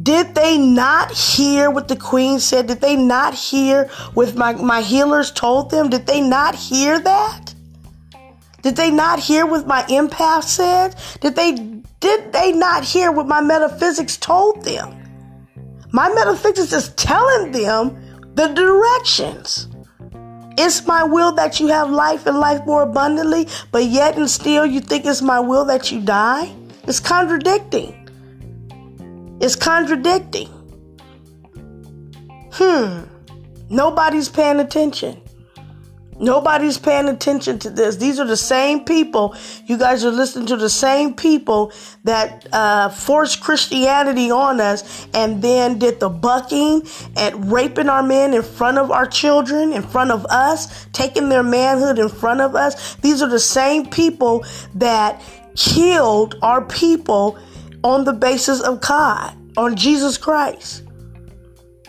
[0.02, 2.68] Did they not hear what the queen said?
[2.68, 5.90] Did they not hear what my, my healers told them?
[5.90, 7.51] Did they not hear that?
[8.62, 10.94] Did they not hear what my empath said?
[11.20, 11.52] Did they
[12.00, 14.98] did they not hear what my metaphysics told them?
[15.92, 17.96] My metaphysics is telling them
[18.34, 19.68] the directions.
[20.58, 24.66] It's my will that you have life and life more abundantly, but yet and still
[24.66, 26.52] you think it's my will that you die?
[26.84, 27.98] It's contradicting.
[29.40, 30.48] It's contradicting.
[32.52, 33.04] Hmm.
[33.70, 35.20] Nobody's paying attention.
[36.22, 37.96] Nobody's paying attention to this.
[37.96, 39.34] These are the same people.
[39.66, 41.72] You guys are listening to the same people
[42.04, 46.82] that uh, forced Christianity on us and then did the bucking
[47.16, 51.42] and raping our men in front of our children, in front of us, taking their
[51.42, 52.94] manhood in front of us.
[52.96, 54.44] These are the same people
[54.76, 55.20] that
[55.56, 57.36] killed our people
[57.82, 60.84] on the basis of God, on Jesus Christ.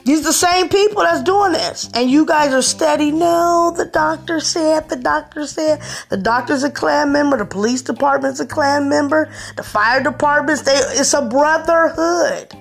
[0.06, 1.89] These the same people that's doing this.
[1.94, 3.12] And you guys are steady.
[3.12, 8.39] No, the doctor said, the doctor said, the doctor's a Klan member, the police department's
[8.39, 12.54] a Klan member, the fire department's, they, it's a brotherhood.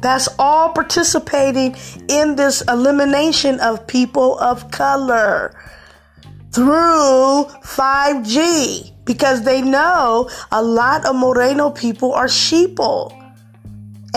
[0.00, 1.76] That's all participating
[2.08, 5.54] in this elimination of people of color
[6.52, 13.17] through 5G because they know a lot of Moreno people are sheeple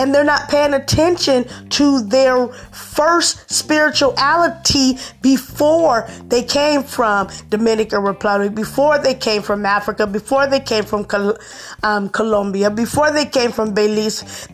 [0.02, 8.52] and they're not paying attention to their first spirituality before they came from Dominican Republic,
[8.52, 11.38] before they came from Africa, before they came from Col-
[11.84, 14.48] um, Colombia, before they came from Belize.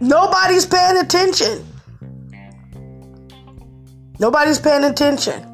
[0.00, 1.62] Nobody's paying attention.
[4.18, 5.44] Nobody's paying attention.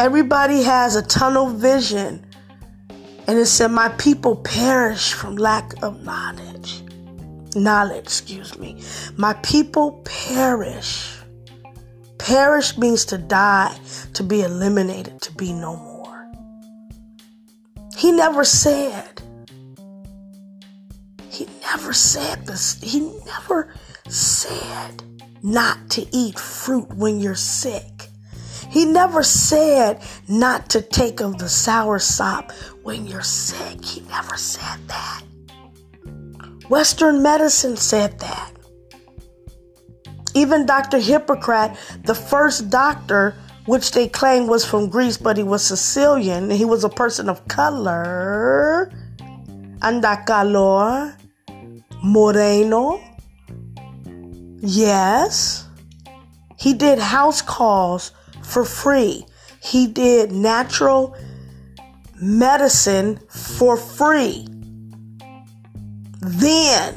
[0.00, 2.26] Everybody has a tunnel vision.
[3.28, 6.83] And it said, My people perish from lack of knowledge
[7.54, 8.82] knowledge, excuse me.
[9.16, 11.16] My people perish.
[12.18, 13.76] Perish means to die,
[14.14, 16.32] to be eliminated, to be no more.
[17.96, 19.22] He never said,
[21.30, 23.72] he never said this, he never
[24.08, 25.02] said
[25.42, 28.08] not to eat fruit when you're sick.
[28.70, 32.50] He never said not to take of the sour sop
[32.82, 33.84] when you're sick.
[33.84, 35.22] He never said that.
[36.68, 38.52] Western medicine said that.
[40.34, 40.98] Even Dr.
[40.98, 46.64] Hippocrates, the first doctor, which they claim was from Greece, but he was Sicilian, he
[46.64, 48.90] was a person of color,
[49.80, 51.16] andacalor,
[52.02, 53.00] moreno.
[54.60, 55.68] Yes.
[56.58, 59.26] He did house calls for free.
[59.62, 61.16] He did natural
[62.20, 64.46] medicine for free.
[66.24, 66.94] Then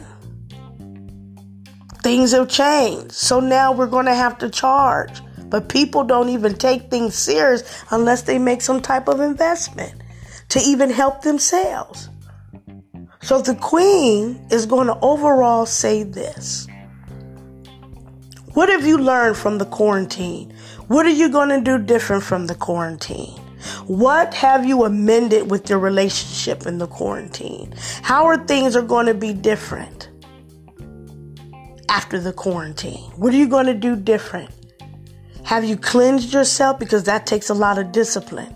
[2.01, 3.11] things have changed.
[3.11, 5.21] So now we're going to have to charge.
[5.49, 9.93] But people don't even take things serious unless they make some type of investment
[10.49, 12.09] to even help themselves.
[13.21, 16.67] So the queen is going to overall say this.
[18.53, 20.53] What have you learned from the quarantine?
[20.87, 23.39] What are you going to do different from the quarantine?
[23.87, 27.73] What have you amended with your relationship in the quarantine?
[28.01, 30.09] How are things are going to be different
[31.89, 33.11] after the quarantine?
[33.15, 34.49] What are you going to do different?
[35.43, 38.53] Have you cleansed yourself because that takes a lot of discipline?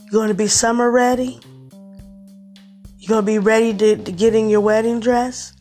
[0.00, 1.40] You're going to be summer ready?
[2.98, 5.54] You're going to be ready to, to get in your wedding dress?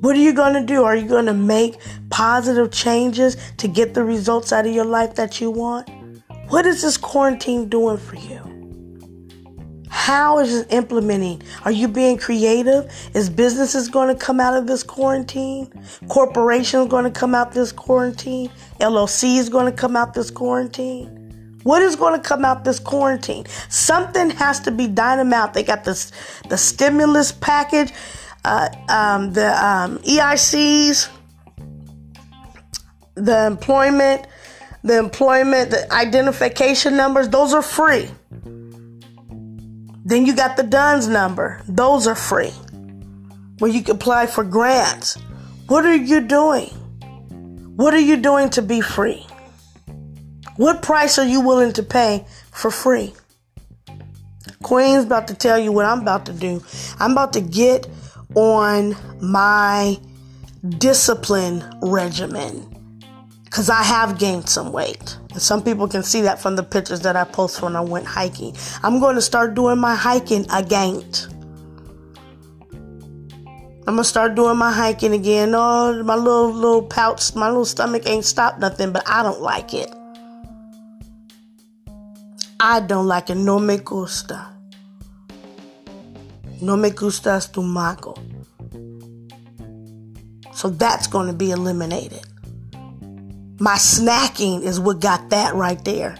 [0.00, 0.84] What are you going to do?
[0.84, 1.76] Are you going to make
[2.10, 5.88] positive changes to get the results out of your life that you want?
[6.48, 8.40] What is this quarantine doing for you?
[9.88, 11.42] How is it implementing?
[11.64, 12.88] Are you being creative?
[13.14, 15.72] Is businesses going to come out of this quarantine?
[16.08, 18.50] Corporations going to come out this quarantine?
[18.78, 21.58] LLC is going to come out this quarantine?
[21.64, 23.46] What is going to come out this quarantine?
[23.68, 25.52] Something has to be dynamite.
[25.52, 26.12] They got this
[26.48, 27.92] the stimulus package,
[28.44, 31.08] uh, um, the um, EICs,
[33.16, 34.28] the employment
[34.86, 38.08] the employment, the identification numbers, those are free.
[40.04, 42.52] Then you got the DUNS number, those are free.
[43.58, 45.18] Where you can apply for grants.
[45.66, 46.68] What are you doing?
[47.74, 49.26] What are you doing to be free?
[50.56, 53.12] What price are you willing to pay for free?
[54.62, 56.62] Queen's about to tell you what I'm about to do.
[57.00, 57.88] I'm about to get
[58.36, 59.98] on my
[60.78, 62.75] discipline regimen
[63.56, 65.16] because I have gained some weight.
[65.30, 68.04] And some people can see that from the pictures that I post when I went
[68.04, 68.54] hiking.
[68.82, 71.02] I'm going to start doing my hiking again.
[73.88, 75.54] I'm gonna start doing my hiking again.
[75.54, 79.72] Oh, my little little pouch, my little stomach ain't stopped nothing, but I don't like
[79.72, 79.90] it.
[82.60, 83.36] I don't like it.
[83.36, 84.48] No me gusta.
[86.60, 88.18] No me gusta estomaco.
[90.52, 92.26] So that's going to be eliminated.
[93.58, 96.16] My snacking is what got that right there.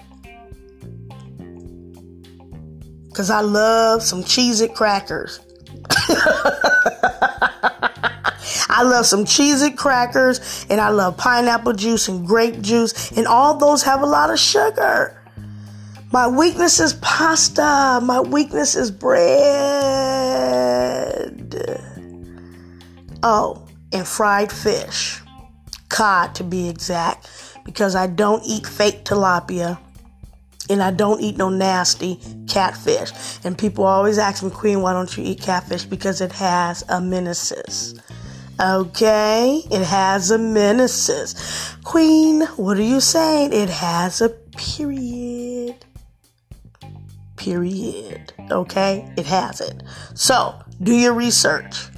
[3.09, 5.41] Because I love some Cheez It crackers.
[8.69, 13.27] I love some Cheez It crackers and I love pineapple juice and grape juice, and
[13.27, 15.23] all those have a lot of sugar.
[16.13, 18.01] My weakness is pasta.
[18.03, 19.27] My weakness is bread.
[23.23, 25.21] Oh, and fried fish.
[25.97, 27.31] Cod to be exact,
[27.65, 29.79] because I don't eat fake tilapia
[30.69, 33.13] and I don't eat no nasty catfish.
[33.45, 35.85] And people always ask me, Queen, why don't you eat catfish?
[35.85, 37.99] Because it has a menaces.
[38.61, 41.35] Okay, it has a menaces.
[41.83, 43.55] Queen, what are you saying?
[43.55, 45.77] It has a period.
[47.37, 48.35] Period.
[48.51, 49.83] Okay, it has it.
[50.13, 51.89] So do your research.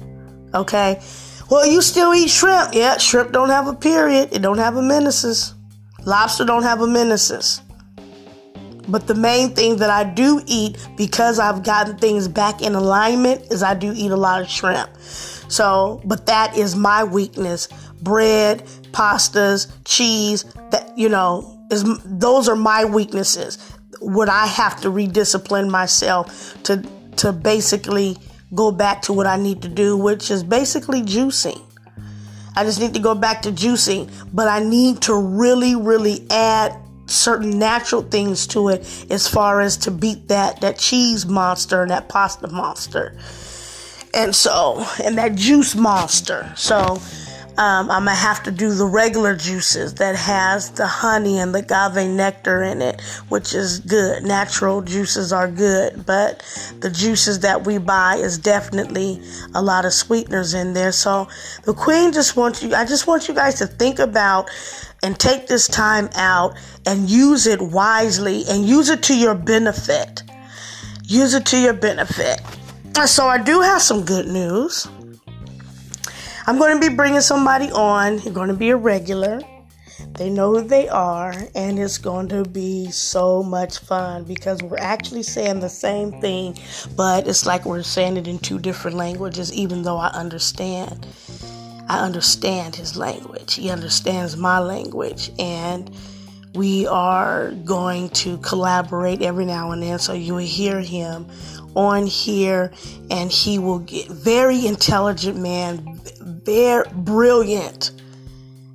[0.53, 1.01] Okay.
[1.49, 2.73] Well, you still eat shrimp.
[2.73, 4.29] Yeah, shrimp don't have a period.
[4.31, 5.55] It don't have a menaces.
[6.05, 7.61] Lobster don't have a menaces.
[8.87, 13.51] But the main thing that I do eat because I've gotten things back in alignment
[13.51, 14.89] is I do eat a lot of shrimp.
[14.99, 17.67] So, but that is my weakness.
[18.01, 23.57] Bread, pastas, cheese, that you know, is those are my weaknesses.
[24.01, 26.83] Would I have to rediscipline myself to
[27.17, 28.17] to basically
[28.53, 31.61] go back to what I need to do, which is basically juicing.
[32.55, 36.75] I just need to go back to juicing, but I need to really, really add
[37.05, 41.91] certain natural things to it as far as to beat that that cheese monster and
[41.91, 43.17] that pasta monster.
[44.13, 46.51] And so, and that juice monster.
[46.55, 46.99] So,
[47.59, 51.59] um, I'm gonna have to do the regular juices that has the honey and the
[51.59, 54.23] agave nectar in it, which is good.
[54.23, 56.41] Natural juices are good, but
[56.79, 59.21] the juices that we buy is definitely
[59.53, 60.93] a lot of sweeteners in there.
[60.93, 61.27] So
[61.65, 62.73] the queen just wants you.
[62.73, 64.49] I just want you guys to think about
[65.03, 70.23] and take this time out and use it wisely and use it to your benefit.
[71.03, 72.39] Use it to your benefit.
[73.05, 74.87] So I do have some good news.
[76.49, 78.17] I'm going to be bringing somebody on.
[78.23, 79.39] You're going to be a regular.
[80.17, 84.79] They know who they are, and it's going to be so much fun because we're
[84.79, 86.57] actually saying the same thing,
[86.95, 91.05] but it's like we're saying it in two different languages, even though I understand.
[91.87, 93.53] I understand his language.
[93.53, 95.95] He understands my language, and
[96.55, 101.27] we are going to collaborate every now and then so you will hear him
[101.75, 102.71] on here
[103.09, 105.99] and he will get very intelligent man
[106.49, 107.91] very brilliant.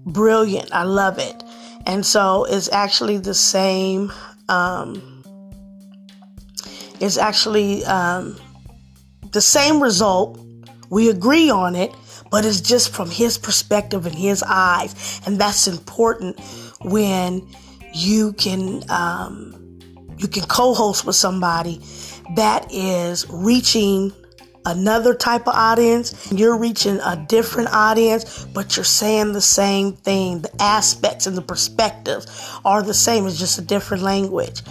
[0.06, 0.72] Brilliant.
[0.72, 1.42] I love it.
[1.86, 4.12] And so it's actually the same.
[4.48, 5.24] Um,
[7.00, 8.36] it's actually um,
[9.32, 10.38] the same result.
[10.90, 11.92] We agree on it,
[12.30, 15.20] but it's just from his perspective and his eyes.
[15.26, 16.38] And that's important
[16.80, 17.46] when
[17.92, 19.78] you can um,
[20.18, 21.80] you can co-host with somebody
[22.34, 24.12] that is reaching
[24.66, 26.32] another type of audience.
[26.32, 30.40] You're reaching a different audience, but you're saying the same thing.
[30.40, 32.26] The aspects and the perspectives
[32.64, 33.26] are the same.
[33.26, 34.62] It's just a different language.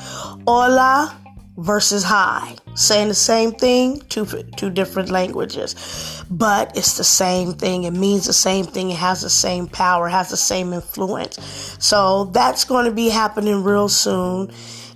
[0.48, 1.20] Hola
[1.58, 2.56] versus hi.
[2.74, 4.26] Saying the same thing, two,
[4.58, 6.24] two different languages.
[6.30, 7.84] But it's the same thing.
[7.84, 8.90] It means the same thing.
[8.90, 11.38] It has the same power, has the same influence.
[11.80, 14.52] So that's going to be happening real soon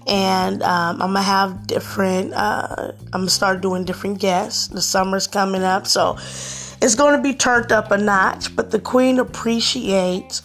[0.07, 2.33] and um, I'm gonna have different.
[2.33, 4.67] Uh, I'm gonna start doing different guests.
[4.67, 6.17] The summer's coming up, so
[6.81, 8.55] it's gonna be turned up a notch.
[8.55, 10.41] But the Queen appreciates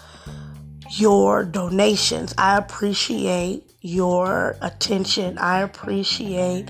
[0.90, 2.34] your donations.
[2.36, 5.38] I appreciate your attention.
[5.38, 6.68] I appreciate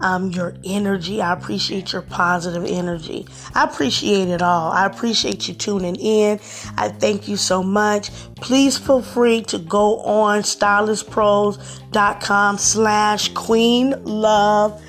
[0.00, 1.20] um, your energy.
[1.20, 3.26] I appreciate your positive energy.
[3.54, 4.70] I appreciate it all.
[4.72, 6.40] I appreciate you tuning in.
[6.76, 8.10] I thank you so much.
[8.36, 14.82] Please feel free to go on stylistpros.com slash queen love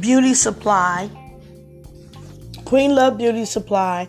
[0.00, 1.10] beauty supply.
[2.64, 4.08] Queen Love Beauty Supply.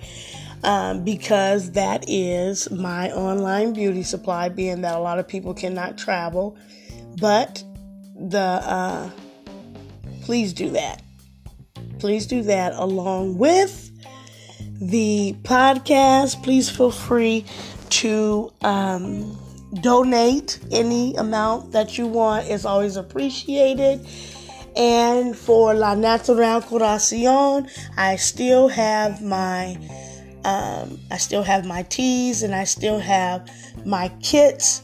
[0.64, 5.98] Um, because that is my online beauty supply, being that a lot of people cannot
[5.98, 6.58] travel.
[7.20, 7.62] But
[8.16, 9.10] the uh,
[10.24, 11.02] please do that.
[12.00, 13.92] Please do that along with
[14.82, 16.44] the podcast.
[16.44, 17.46] Please feel free
[17.90, 19.38] to um,
[19.82, 22.48] donate any amount that you want.
[22.48, 24.06] It's always appreciated.
[24.76, 29.78] And for La Natural Curacion, I still have my
[30.46, 33.50] um, I still have my teas and I still have
[33.86, 34.82] my kits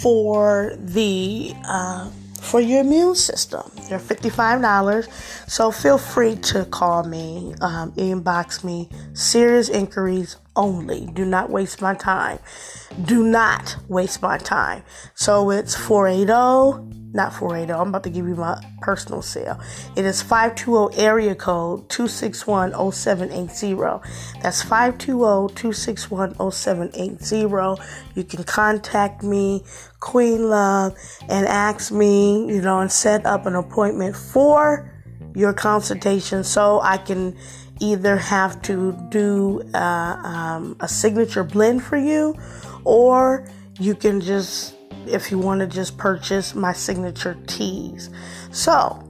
[0.00, 2.08] for the uh,
[2.42, 3.62] for your immune system.
[3.88, 5.08] They're $55.
[5.48, 11.06] So feel free to call me, um, inbox me, serious inquiries only.
[11.06, 12.38] Do not waste my time.
[13.04, 14.82] Do not waste my time.
[15.14, 17.72] So it's 480 not 480.
[17.72, 19.60] I'm about to give you my personal cell.
[19.96, 24.08] It is 520 area code 261 0780.
[24.42, 27.82] That's 520 261 0780.
[28.14, 29.64] You can contact me,
[30.00, 30.96] Queen Love,
[31.28, 34.90] and ask me, you know, and set up an appointment for
[35.34, 37.36] your consultation so I can
[37.80, 42.36] either have to do uh, um, a signature blend for you
[42.84, 43.48] or
[43.78, 44.74] you can just
[45.08, 48.10] if you want to just purchase my signature teas.
[48.50, 49.02] So,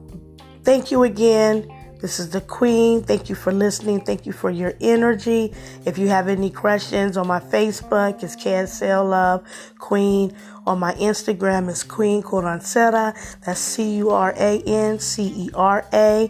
[0.64, 1.68] thank you again.
[2.02, 3.04] This is the Queen.
[3.04, 4.00] Thank you for listening.
[4.00, 5.54] Thank you for your energy.
[5.86, 9.46] If you have any questions on my Facebook, it's KSL Love
[9.78, 10.36] Queen.
[10.66, 13.14] On my Instagram, it's Queen Curancera.
[13.44, 16.28] That's C U R A N C E R A.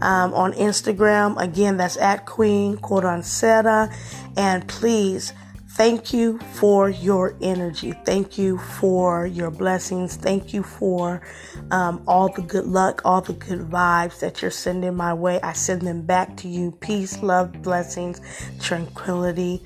[0.00, 3.92] Um, on Instagram, again, that's at Queen Curancera.
[4.36, 5.32] And please,
[5.78, 7.92] Thank you for your energy.
[8.04, 10.16] Thank you for your blessings.
[10.16, 11.22] Thank you for
[11.70, 15.40] um, all the good luck, all the good vibes that you're sending my way.
[15.40, 16.72] I send them back to you.
[16.72, 18.20] Peace, love, blessings,
[18.58, 19.62] tranquility,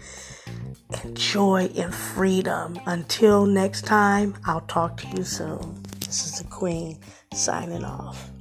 [1.02, 2.78] and joy and freedom.
[2.84, 5.82] Until next time, I'll talk to you soon.
[6.00, 6.98] This is the Queen
[7.32, 8.31] signing off.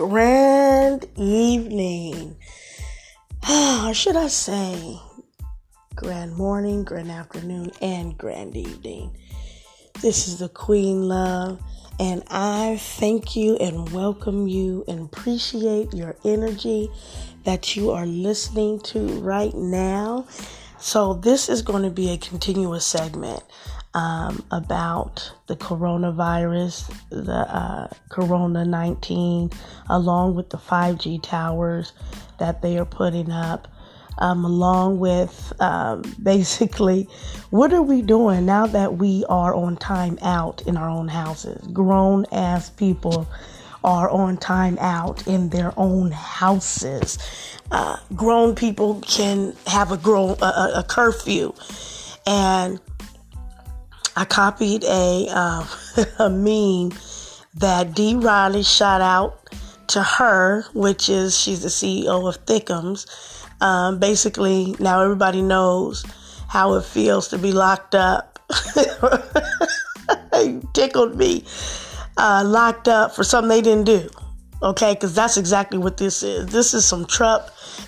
[0.00, 2.34] Grand evening.
[3.50, 4.98] or should I say
[5.94, 9.14] grand morning, grand afternoon, and grand evening.
[10.00, 11.60] This is the Queen Love,
[11.98, 16.90] and I thank you and welcome you and appreciate your energy
[17.44, 20.26] that you are listening to right now.
[20.78, 23.42] So, this is going to be a continuous segment
[23.94, 29.50] um, about the coronavirus, the uh, Corona 19,
[29.88, 31.92] along with the 5G towers
[32.38, 33.68] that they are putting up.
[34.18, 37.08] Um, along with um, basically
[37.48, 41.66] what are we doing now that we are on time out in our own houses?
[41.68, 43.26] Grown ass people
[43.82, 47.18] are on time out in their own houses.
[47.70, 51.52] Uh, grown people can have a grown a, a curfew,
[52.26, 52.80] and
[54.16, 55.66] I copied a, uh,
[56.18, 56.92] a meme
[57.54, 59.48] that Dee Riley shot out
[59.88, 63.06] to her, which is she's the CEO of Thickums.
[63.60, 66.04] Um, basically, now everybody knows
[66.48, 68.38] how it feels to be locked up.
[70.72, 71.44] tickled me.
[72.16, 74.08] Uh, locked up for something they didn't do.
[74.62, 76.46] Okay, because that's exactly what this is.
[76.46, 77.44] This is some Trump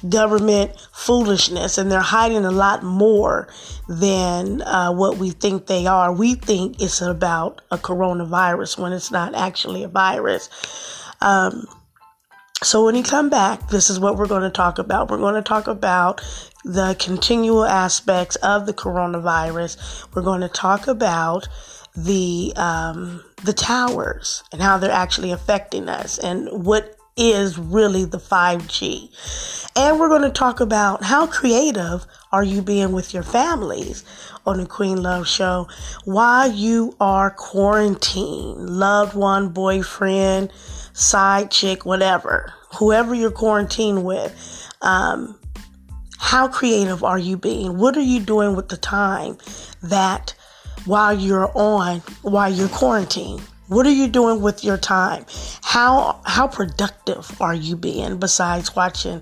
[0.09, 3.49] government foolishness, and they're hiding a lot more
[3.89, 6.13] than uh, what we think they are.
[6.13, 10.49] We think it's about a coronavirus when it's not actually a virus.
[11.21, 11.67] Um,
[12.63, 15.11] so when you come back, this is what we're going to talk about.
[15.11, 16.21] We're going to talk about
[16.65, 20.07] the continual aspects of the coronavirus.
[20.15, 21.49] We're going to talk about
[21.97, 28.19] the um, the towers and how they're actually affecting us and what is really the
[28.19, 29.71] 5G.
[29.77, 34.05] And we're going to talk about how creative are you being with your families
[34.47, 35.69] on the Queen Love Show
[36.05, 40.53] while you are quarantined, loved one, boyfriend,
[40.93, 44.69] side chick, whatever, whoever you're quarantined with.
[44.81, 45.39] Um,
[46.19, 47.79] how creative are you being?
[47.79, 49.39] What are you doing with the time
[49.83, 50.35] that
[50.87, 53.43] while you're on, while you're quarantined?
[53.69, 55.25] What are you doing with your time?
[55.63, 59.21] How how productive are you being besides watching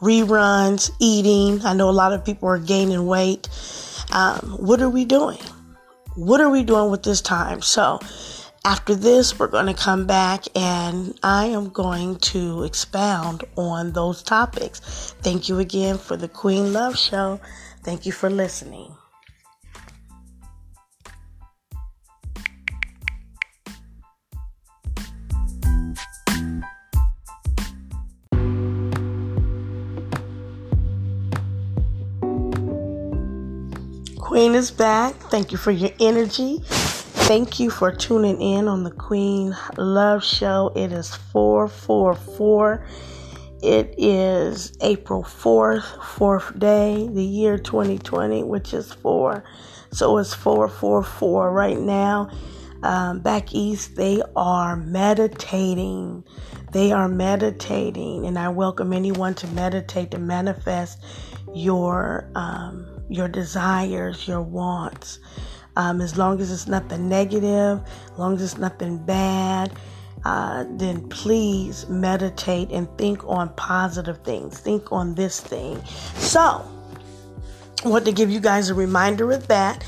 [0.00, 1.64] reruns, eating?
[1.64, 3.48] I know a lot of people are gaining weight.
[4.12, 5.40] Um, what are we doing?
[6.14, 7.62] What are we doing with this time?
[7.62, 7.98] So,
[8.64, 14.22] after this, we're going to come back and I am going to expound on those
[14.22, 15.14] topics.
[15.22, 17.40] Thank you again for the Queen Love Show.
[17.82, 18.94] Thank you for listening.
[34.30, 35.16] Queen is back.
[35.16, 36.60] Thank you for your energy.
[36.62, 40.70] Thank you for tuning in on the Queen Love Show.
[40.76, 42.86] It is 444.
[43.60, 49.42] It is April 4th, fourth day, the year 2020, which is 4.
[49.90, 52.30] So it's 444 right now.
[52.84, 56.22] Um, back east, they are meditating.
[56.70, 61.02] They are meditating, and I welcome anyone to meditate to manifest
[61.52, 65.18] your um, your desires, your wants.
[65.76, 67.80] Um, as long as it's nothing negative,
[68.12, 69.72] as long as it's nothing bad,
[70.24, 74.58] uh, then please meditate and think on positive things.
[74.58, 75.82] Think on this thing.
[76.16, 76.64] So,
[77.84, 79.84] I want to give you guys a reminder of that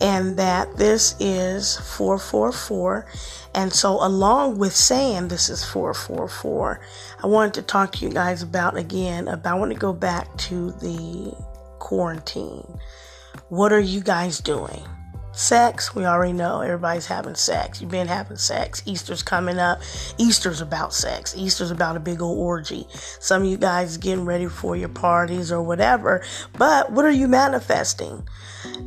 [0.00, 3.06] and that this is 444.
[3.54, 6.80] And so, along with saying this is 444,
[7.22, 10.34] I wanted to talk to you guys about again about I want to go back
[10.38, 11.34] to the
[11.82, 12.78] quarantine.
[13.48, 14.82] What are you guys doing?
[15.32, 17.80] Sex, we already know everybody's having sex.
[17.80, 18.82] You've been having sex.
[18.86, 19.80] Easter's coming up.
[20.16, 21.34] Easter's about sex.
[21.36, 22.86] Easter's about a big old orgy.
[23.18, 26.22] Some of you guys getting ready for your parties or whatever.
[26.56, 28.28] But what are you manifesting?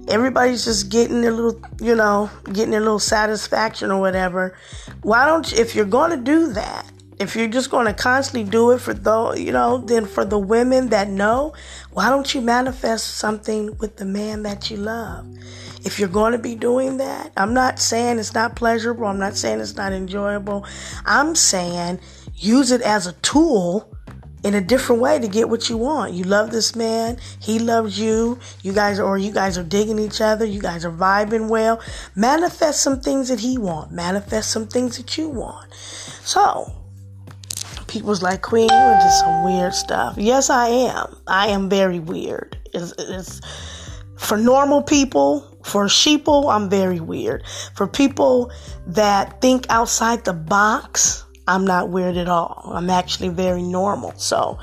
[0.07, 4.55] Everybody's just getting their little, you know, getting their little satisfaction or whatever.
[5.01, 6.89] Why don't you, if you're going to do that,
[7.19, 10.39] if you're just going to constantly do it for those, you know, then for the
[10.39, 11.53] women that know,
[11.95, 15.25] why don't you manifest something with the man that you love?
[15.85, 19.05] If you're going to be doing that, I'm not saying it's not pleasurable.
[19.05, 20.65] I'm not saying it's not enjoyable.
[21.05, 22.01] I'm saying
[22.35, 23.89] use it as a tool
[24.43, 26.11] in a different way to get what you want.
[26.11, 28.39] You love this man, he loves you.
[28.61, 31.81] You guys or you guys are digging each other, you guys are vibing well.
[32.13, 33.93] Manifest some things that he want.
[33.93, 35.73] Manifest some things that you want.
[35.73, 36.73] So,
[37.99, 41.15] people's like, "Queen, you into some weird stuff." Yes, I am.
[41.27, 42.57] I am very weird.
[42.73, 43.41] It's, it's
[44.17, 47.43] for normal people, for sheeple, I'm very weird.
[47.75, 48.51] For people
[48.87, 52.71] that think outside the box, I'm not weird at all.
[52.73, 54.13] I'm actually very normal.
[54.17, 54.57] So,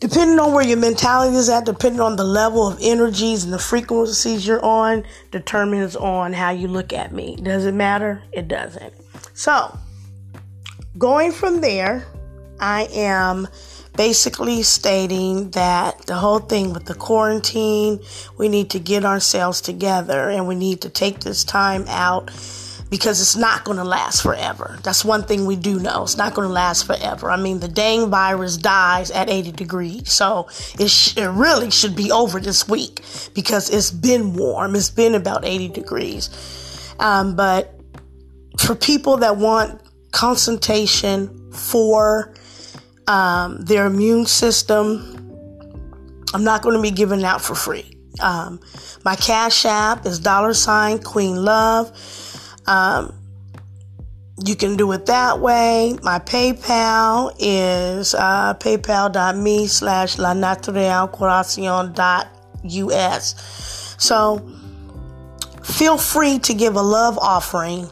[0.00, 3.58] depending on where your mentality is at, depending on the level of energies and the
[3.58, 7.36] frequencies you're on, determines on how you look at me.
[7.36, 8.22] Does it matter?
[8.32, 8.92] It doesn't.
[9.34, 9.78] So,
[10.98, 12.06] going from there,
[12.60, 13.48] I am
[13.96, 18.00] basically stating that the whole thing with the quarantine,
[18.38, 22.30] we need to get ourselves together and we need to take this time out
[22.88, 24.78] because it's not going to last forever.
[24.82, 26.02] That's one thing we do know.
[26.02, 27.30] It's not going to last forever.
[27.30, 30.12] I mean, the dang virus dies at 80 degrees.
[30.12, 33.00] So it, sh- it really should be over this week
[33.32, 34.76] because it's been warm.
[34.76, 36.28] It's been about 80 degrees.
[36.98, 37.74] Um, but
[38.58, 39.80] for people that want
[40.12, 42.32] concentration for
[43.08, 45.18] um, their immune system.
[46.32, 47.96] I'm not going to be giving out for free.
[48.20, 48.60] Um,
[49.04, 51.90] my Cash App is dollar sign Queen Love.
[52.66, 53.18] Um,
[54.44, 55.96] you can do it that way.
[56.02, 61.08] My PayPal is uh, paypal.me slash la natural
[61.88, 62.28] dot
[62.64, 63.96] us.
[63.98, 64.50] So
[65.62, 67.90] feel free to give a love offering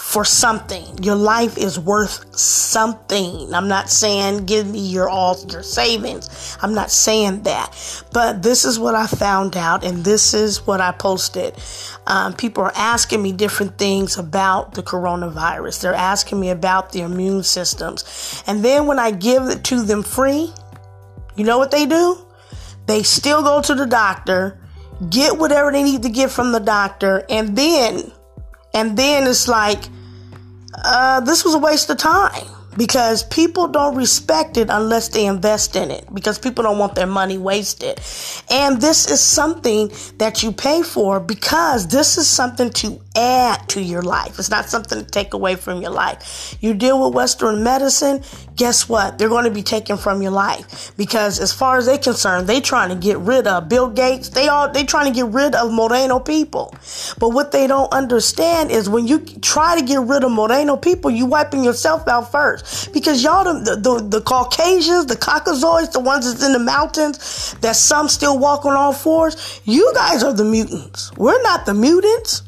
[0.00, 1.04] for something.
[1.04, 3.54] Your life is worth something.
[3.54, 6.58] I'm not saying give me your all your savings.
[6.60, 8.04] I'm not saying that.
[8.12, 11.54] But this is what I found out and this is what I posted.
[12.08, 15.82] Um, people are asking me different things about the coronavirus.
[15.82, 18.42] They're asking me about the immune systems.
[18.48, 20.52] And then when I give it to them free,
[21.36, 22.26] you know what they do?
[22.86, 24.58] They still go to the doctor,
[25.08, 28.10] get whatever they need to get from the doctor, and then
[28.74, 29.82] and then it's like,
[30.84, 32.48] uh, this was a waste of time
[32.80, 37.06] because people don't respect it unless they invest in it because people don't want their
[37.06, 38.00] money wasted.
[38.50, 43.82] And this is something that you pay for because this is something to add to
[43.82, 44.38] your life.
[44.38, 46.56] It's not something to take away from your life.
[46.62, 48.22] You deal with Western medicine,
[48.56, 49.18] guess what?
[49.18, 52.62] They're going to be taken from your life because as far as they're concerned, they
[52.62, 54.30] trying to get rid of Bill Gates.
[54.30, 56.74] They all, they trying to get rid of Moreno people.
[57.18, 61.10] But what they don't understand is when you try to get rid of Moreno people,
[61.10, 66.30] you wiping yourself out first because y'all, the, the, the Caucasians, the Caucasoids, the ones
[66.30, 70.44] that's in the mountains, that some still walk on all fours, you guys are the
[70.44, 71.10] mutants.
[71.16, 72.42] We're not the mutants.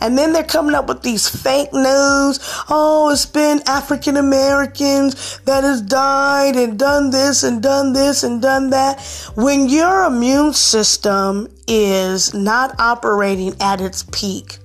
[0.00, 2.38] And then they're coming up with these fake news.
[2.68, 8.40] Oh, it's been African Americans that has died and done this and done this and
[8.40, 9.00] done that.
[9.34, 14.58] When your immune system is not operating at its peak,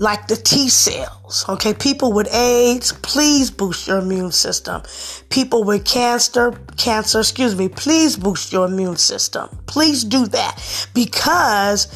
[0.00, 1.44] like the T cells.
[1.48, 4.82] Okay, people with AIDS, please boost your immune system.
[5.28, 9.48] People with cancer, cancer, excuse me, please boost your immune system.
[9.66, 11.86] Please do that because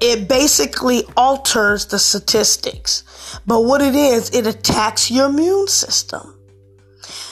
[0.00, 3.04] it basically alters the statistics.
[3.46, 6.32] But what it is, it attacks your immune system.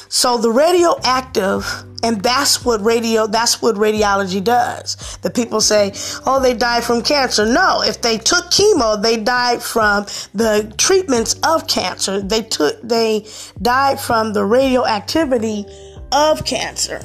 [0.08, 1.64] So the radioactive,
[2.04, 5.18] and that's what radio, that's what radiology does.
[5.22, 5.94] The people say,
[6.26, 7.46] oh, they died from cancer.
[7.46, 12.20] No, if they took chemo, they died from the treatments of cancer.
[12.20, 13.26] They took, they
[13.62, 15.64] died from the radioactivity
[16.12, 17.00] of cancer.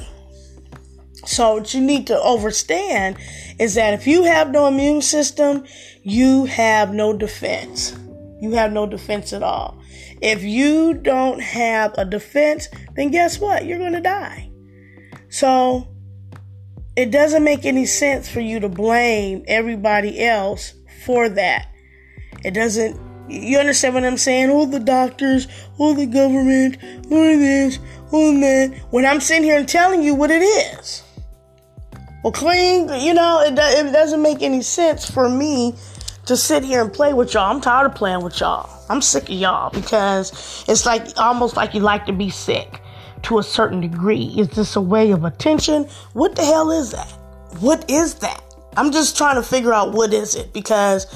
[1.24, 3.16] So what you need to understand
[3.58, 5.64] is that if you have no immune system,
[6.02, 7.96] you have no defense.
[8.42, 9.82] You have no defense at all.
[10.20, 13.64] If you don't have a defense, then guess what?
[13.64, 14.49] You're going to die.
[15.30, 15.88] So
[16.96, 20.74] it doesn't make any sense for you to blame everybody else
[21.04, 21.68] for that.
[22.44, 23.00] It doesn't,
[23.30, 24.50] you understand what I'm saying?
[24.50, 25.46] All the doctors,
[25.78, 26.76] all the government,
[27.08, 27.78] who this,
[28.08, 28.74] who that.
[28.90, 31.04] When I'm sitting here and telling you what it is.
[32.24, 35.74] Well, clean, you know, it, it doesn't make any sense for me
[36.26, 37.50] to sit here and play with y'all.
[37.50, 38.68] I'm tired of playing with y'all.
[38.90, 42.79] I'm sick of y'all because it's like almost like you like to be sick
[43.22, 44.34] to a certain degree.
[44.36, 45.84] Is this a way of attention?
[46.12, 47.10] What the hell is that?
[47.60, 48.42] What is that?
[48.76, 51.06] I'm just trying to figure out what is it because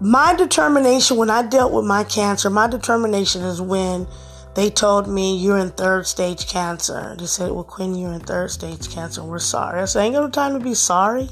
[0.00, 4.06] my determination when I dealt with my cancer, my determination is when
[4.54, 7.14] they told me you're in third stage cancer.
[7.18, 9.22] They said, Well, Queen, you're in third stage cancer.
[9.22, 9.80] We're sorry.
[9.80, 11.28] I said, Ain't got no time to be sorry.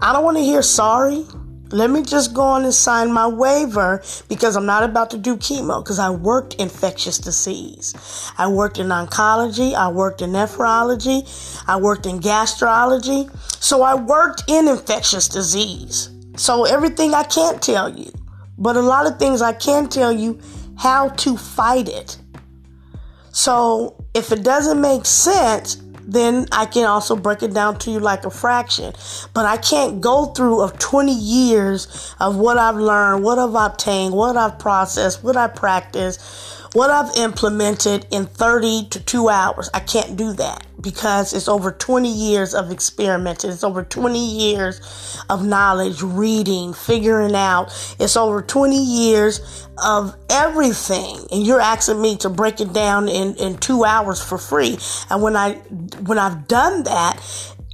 [0.00, 1.26] I don't want to hear sorry.
[1.72, 5.36] Let me just go on and sign my waiver because I'm not about to do
[5.36, 7.94] chemo because I worked infectious disease.
[8.36, 9.74] I worked in oncology.
[9.74, 11.26] I worked in nephrology.
[11.66, 13.30] I worked in gastrology.
[13.62, 16.10] So I worked in infectious disease.
[16.36, 18.12] So everything I can't tell you,
[18.58, 20.40] but a lot of things I can tell you
[20.76, 22.18] how to fight it.
[23.30, 28.00] So if it doesn't make sense, then I can also break it down to you
[28.00, 28.92] like a fraction.
[29.34, 34.14] But I can't go through of 20 years of what I've learned, what I've obtained,
[34.14, 36.20] what I've processed, what I practiced,
[36.72, 39.68] what I've implemented in 30 to 2 hours.
[39.74, 43.50] I can't do that because it's over 20 years of experimenting.
[43.50, 47.66] It's over 20 years of knowledge, reading, figuring out.
[48.00, 51.26] It's over 20 years of everything.
[51.30, 54.78] And you're asking me to break it down in, in two hours for free.
[55.10, 55.54] And when I,
[56.06, 57.20] when I've done that,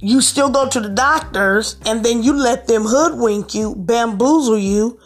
[0.01, 4.99] you still go to the doctors and then you let them hoodwink you, bamboozle you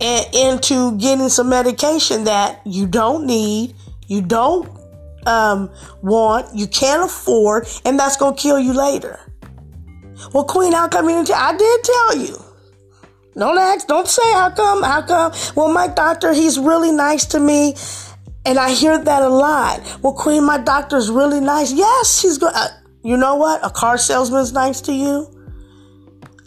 [0.00, 3.74] and into getting some medication that you don't need,
[4.06, 4.68] you don't
[5.26, 5.70] um,
[6.02, 9.20] want, you can't afford, and that's going to kill you later.
[10.32, 11.38] Well, Queen, how come you didn't tell?
[11.38, 12.36] I did tell you.
[13.36, 15.32] Don't ask, don't say how come, how come.
[15.54, 17.74] Well, my doctor, he's really nice to me.
[18.44, 19.80] And I hear that a lot.
[20.02, 21.72] Well, Queen, my doctor's really nice.
[21.72, 22.52] Yes, he's good.
[22.54, 22.68] Uh,
[23.02, 23.64] you know what?
[23.64, 25.39] A car salesman's nice to you.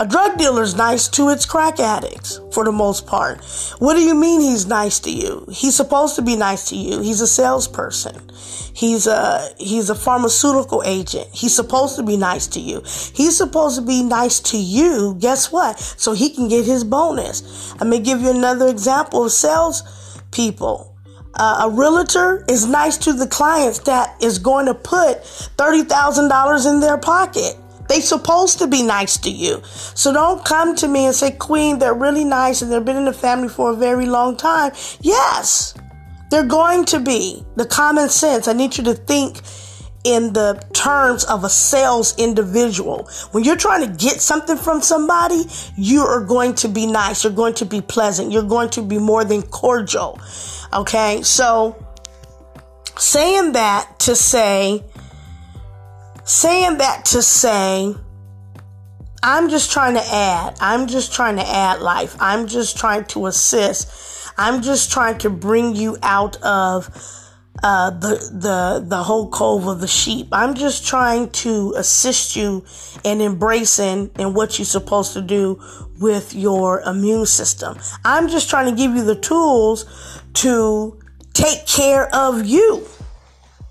[0.03, 3.41] A drug dealer's nice to its crack addicts for the most part.
[3.79, 5.45] What do you mean he's nice to you?
[5.49, 6.99] He's supposed to be nice to you.
[6.99, 8.29] He's a salesperson.
[8.73, 11.29] He's a he's a pharmaceutical agent.
[11.31, 12.81] He's supposed to be nice to you.
[13.15, 15.15] He's supposed to be nice to you.
[15.21, 15.79] Guess what?
[15.79, 17.71] So he can get his bonus.
[17.79, 19.83] I'm gonna give you another example of sales
[20.31, 20.93] people.
[21.35, 26.79] Uh, a realtor is nice to the clients that is going to put $30,000 in
[26.79, 27.55] their pocket.
[27.93, 29.61] They supposed to be nice to you.
[29.93, 33.05] So don't come to me and say, Queen, they're really nice and they've been in
[33.05, 34.71] the family for a very long time.
[35.01, 35.75] Yes,
[36.31, 37.45] they're going to be.
[37.55, 38.47] The common sense.
[38.47, 39.41] I need you to think
[40.03, 43.07] in the terms of a sales individual.
[43.31, 45.43] When you're trying to get something from somebody,
[45.77, 47.23] you are going to be nice.
[47.23, 48.31] You're going to be pleasant.
[48.31, 50.19] You're going to be more than cordial.
[50.73, 51.21] Okay.
[51.21, 51.75] So
[52.97, 54.83] saying that to say,
[56.25, 57.95] saying that to say,
[59.21, 60.57] I'm just trying to add.
[60.59, 62.15] I'm just trying to add life.
[62.19, 64.31] I'm just trying to assist.
[64.37, 66.89] I'm just trying to bring you out of
[67.63, 70.27] uh, the the the whole cove of the sheep.
[70.31, 72.65] I'm just trying to assist you
[73.05, 75.61] in embracing and what you're supposed to do
[76.01, 77.77] with your immune system.
[78.03, 79.85] I'm just trying to give you the tools
[80.33, 80.99] to
[81.33, 82.85] take care of you.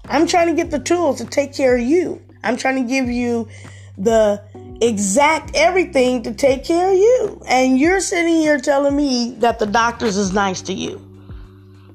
[0.07, 2.23] I'm trying to get the tools to take care of you.
[2.43, 3.49] I'm trying to give you
[3.99, 4.43] the
[4.81, 7.43] exact everything to take care of you.
[7.47, 11.01] And you're sitting here telling me that the doctors is nice to you.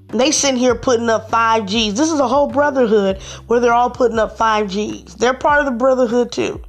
[0.09, 1.95] They sitting here putting up 5Gs.
[1.95, 5.17] This is a whole brotherhood where they're all putting up 5Gs.
[5.17, 6.61] They're part of the brotherhood too.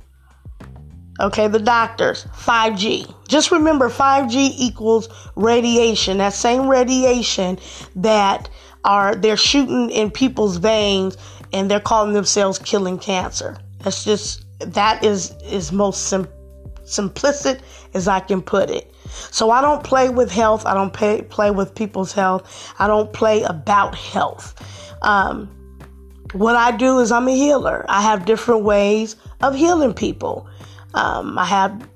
[1.21, 3.13] Okay, the doctors, 5G.
[3.29, 6.19] Just remember 5G equals radiation.
[6.19, 7.59] That same radiation
[7.97, 8.49] that
[8.85, 11.17] are they're shooting in people's veins
[11.53, 13.57] and they're calling themselves killing cancer.
[13.89, 16.29] That's just that is is most sim-
[16.85, 17.61] simplistic
[17.95, 18.93] as I can put it.
[19.31, 20.67] So I don't play with health.
[20.67, 22.75] I don't pay, play with people's health.
[22.79, 24.55] I don't play about health.
[25.01, 25.49] Um,
[26.35, 27.87] what I do is I'm a healer.
[27.89, 30.47] I have different ways of healing people.
[30.93, 31.89] Um, I have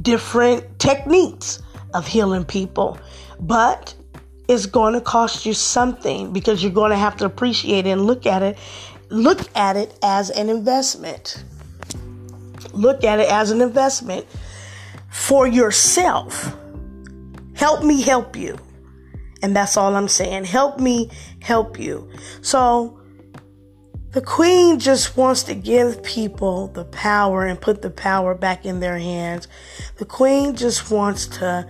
[0.00, 1.60] different techniques
[1.92, 3.00] of healing people,
[3.40, 3.96] but
[4.46, 8.06] it's going to cost you something because you're going to have to appreciate it and
[8.06, 8.58] look at it.
[9.12, 11.44] Look at it as an investment.
[12.72, 14.26] Look at it as an investment
[15.10, 16.56] for yourself.
[17.54, 18.56] Help me help you.
[19.42, 20.44] And that's all I'm saying.
[20.44, 21.10] Help me
[21.40, 22.10] help you.
[22.40, 22.98] So,
[24.12, 28.80] the queen just wants to give people the power and put the power back in
[28.80, 29.46] their hands.
[29.98, 31.68] The queen just wants to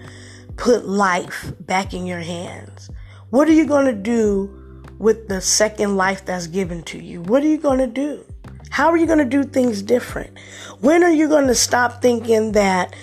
[0.57, 2.89] put life back in your hands.
[3.31, 4.62] What are you going to do
[5.03, 7.21] with the second life that's given to you?
[7.23, 8.25] What are you going to do?
[8.71, 10.39] How are you going to do things different?
[10.81, 12.95] When are you going to stop thinking that,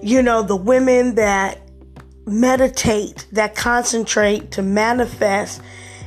[0.00, 1.60] you know, the women that
[2.24, 5.60] meditate, that concentrate to manifest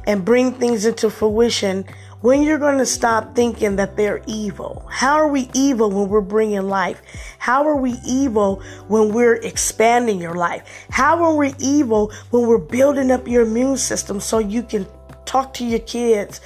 [0.08, 1.86] and bring things into fruition
[2.22, 4.88] when are you're going to stop thinking that they're evil.
[4.90, 7.02] How are we evil when we're bringing life?
[7.38, 10.88] How are we evil when we're expanding your life?
[10.90, 14.88] How are we evil when we're building up your immune system so you can
[15.28, 16.42] talk to your kids,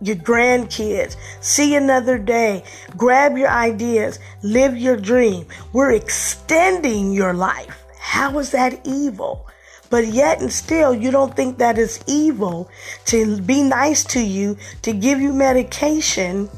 [0.00, 2.64] your grandkids, see another day,
[2.96, 5.46] grab your ideas, live your dream?
[5.72, 7.82] We're extending your life.
[7.98, 9.46] How is that evil?
[9.88, 12.68] But yet and still, you don't think that it's evil
[13.06, 16.50] to be nice to you, to give you medication,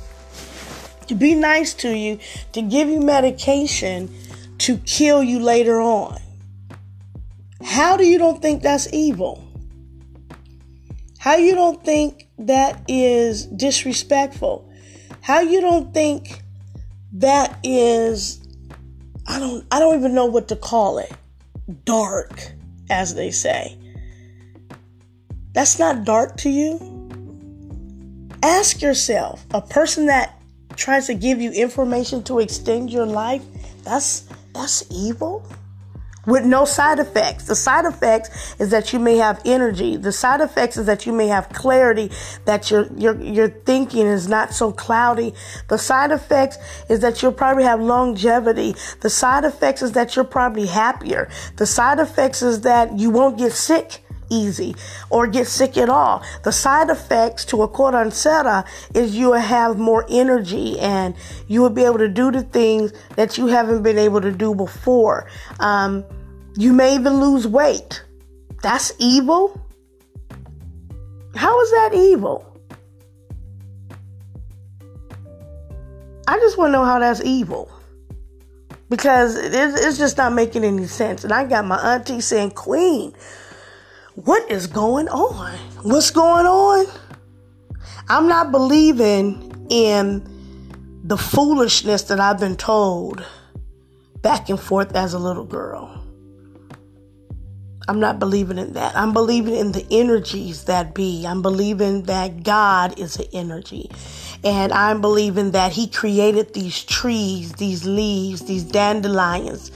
[1.07, 2.19] to be nice to you,
[2.53, 4.11] to give you medication
[4.59, 6.21] to kill you later on.
[7.62, 9.48] How do you don't think that's evil?
[11.19, 14.71] How you don't think that is disrespectful?
[15.21, 16.43] How you don't think
[17.14, 18.41] that is
[19.27, 21.12] I don't I don't even know what to call it.
[21.85, 22.53] Dark
[22.89, 23.77] as they say.
[25.53, 26.79] That's not dark to you.
[28.43, 30.39] Ask yourself a person that
[30.79, 33.43] tries to give you information to extend your life,
[33.83, 35.47] that's that's evil
[36.29, 37.45] with no side effects.
[37.45, 39.97] The side effects is that you may have energy.
[39.97, 42.11] The side effects is that you may have clarity,
[42.45, 45.33] that your your your thinking is not so cloudy.
[45.68, 46.59] The side effects
[46.91, 48.74] is that you'll probably have longevity.
[49.01, 51.31] The side effects is that you're probably happier.
[51.57, 54.74] The side effects is that you won't get sick easy
[55.09, 56.22] or get sick at all.
[56.45, 61.14] The side effects to a curancera is you will have more energy and
[61.47, 64.55] you will be able to do the things that you haven't been able to do
[64.55, 65.26] before.
[65.61, 66.05] Um,
[66.59, 68.05] you may even lose weight.
[68.65, 69.65] That's evil.
[71.37, 72.45] How is that evil?
[76.27, 77.71] I just want to know how that's evil
[78.91, 81.23] because it's just not making any sense.
[81.23, 83.15] And I got my auntie saying, Queen,
[84.17, 85.57] what is going on?
[85.85, 86.87] What's going on?
[88.09, 90.27] I'm not believing in
[91.05, 93.25] the foolishness that I've been told
[94.23, 95.98] back and forth as a little girl.
[97.89, 98.97] I'm not believing in that.
[98.97, 101.24] I'm believing in the energies that be.
[101.26, 103.91] I'm believing that God is an energy.
[104.45, 109.72] And I'm believing that He created these trees, these leaves, these dandelions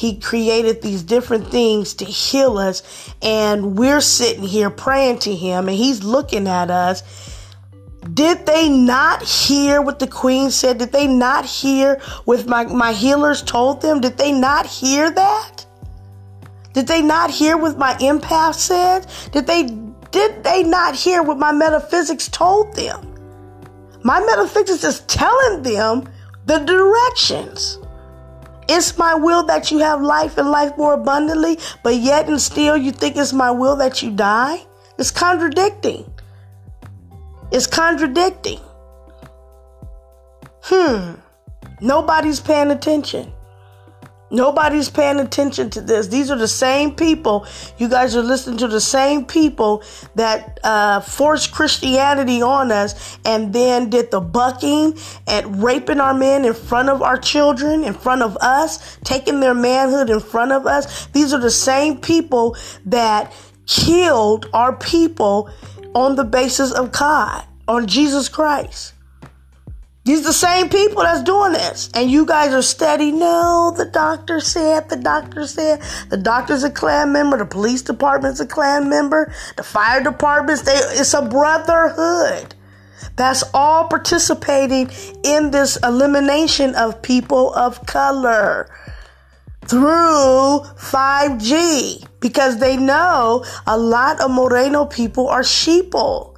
[0.00, 3.12] he created these different things to heal us.
[3.20, 7.02] And we're sitting here praying to Him, and He's looking at us.
[8.14, 10.78] Did they not hear what the queen said?
[10.78, 14.00] Did they not hear what my, my healers told them?
[14.00, 15.59] Did they not hear that?
[16.72, 19.06] Did they not hear what my empath said?
[19.32, 19.64] Did they
[20.10, 23.06] did they not hear what my metaphysics told them?
[24.02, 26.08] My metaphysics is telling them
[26.46, 27.78] the directions.
[28.68, 32.76] It's my will that you have life and life more abundantly, but yet and still
[32.76, 34.64] you think it's my will that you die?
[34.98, 36.12] It's contradicting.
[37.50, 38.60] It's contradicting.
[40.62, 41.14] Hmm.
[41.80, 43.32] Nobody's paying attention.
[44.30, 46.06] Nobody's paying attention to this.
[46.06, 47.46] These are the same people.
[47.78, 49.82] You guys are listening to the same people
[50.14, 56.44] that uh, forced Christianity on us and then did the bucking and raping our men
[56.44, 60.66] in front of our children, in front of us, taking their manhood in front of
[60.66, 61.06] us.
[61.06, 62.56] These are the same people
[62.86, 63.32] that
[63.66, 65.50] killed our people
[65.94, 68.94] on the basis of God, on Jesus Christ.
[70.18, 71.90] Are the same people that's doing this.
[71.94, 73.12] And you guys are steady.
[73.12, 78.40] No, the doctor said, the doctor said, the doctor's a Klan member, the police department's
[78.40, 82.54] a Klan member, the fire department's, they, it's a brotherhood.
[83.16, 84.90] That's all participating
[85.24, 88.68] in this elimination of people of color.
[89.66, 96.34] through 5G because they know a lot of Moreno people are sheeple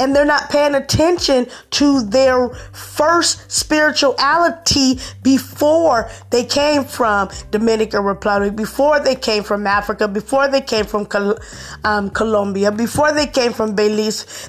[0.00, 8.56] and they're not paying attention to their first spirituality before they came from Dominican Republic,
[8.56, 11.38] before they came from Africa, before they came from Col-
[11.84, 14.48] um, Colombia, before they came from Belize.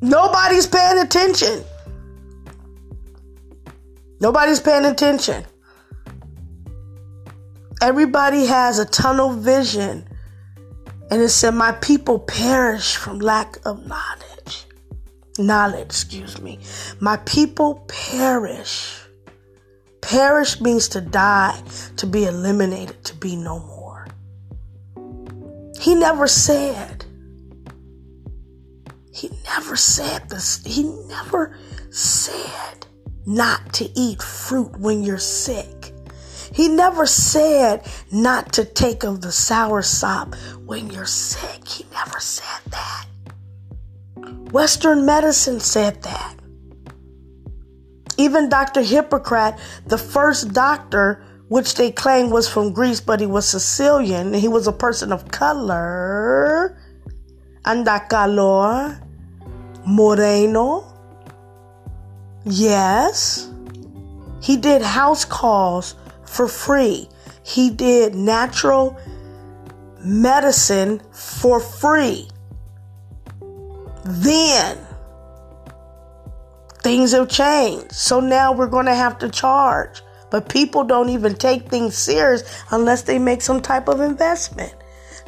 [0.00, 1.64] Nobody's paying attention.
[4.20, 5.44] Nobody's paying attention.
[7.82, 10.06] Everybody has a tunnel vision.
[11.10, 14.33] And it said, My people perish from lack of knowledge.
[15.38, 16.60] Knowledge, excuse me.
[17.00, 19.00] My people perish.
[20.00, 21.60] Perish means to die,
[21.96, 24.06] to be eliminated, to be no more.
[25.80, 27.04] He never said,
[29.12, 31.56] he never said this, he never
[31.90, 32.86] said
[33.26, 35.92] not to eat fruit when you're sick.
[36.52, 41.66] He never said not to take of the sour sop when you're sick.
[41.66, 43.06] He never said that.
[44.54, 46.36] Western medicine said that.
[48.16, 48.82] Even Dr.
[48.82, 54.46] Hippocrates, the first doctor, which they claim was from Greece, but he was Sicilian, he
[54.46, 56.78] was a person of color,
[57.64, 59.02] andacalor,
[59.84, 60.86] moreno.
[62.44, 63.50] Yes.
[64.40, 65.96] He did house calls
[66.26, 67.08] for free.
[67.42, 68.96] He did natural
[70.04, 72.28] medicine for free.
[74.04, 74.78] Then
[76.82, 77.92] things have changed.
[77.92, 80.02] So now we're going to have to charge.
[80.30, 84.74] But people don't even take things serious unless they make some type of investment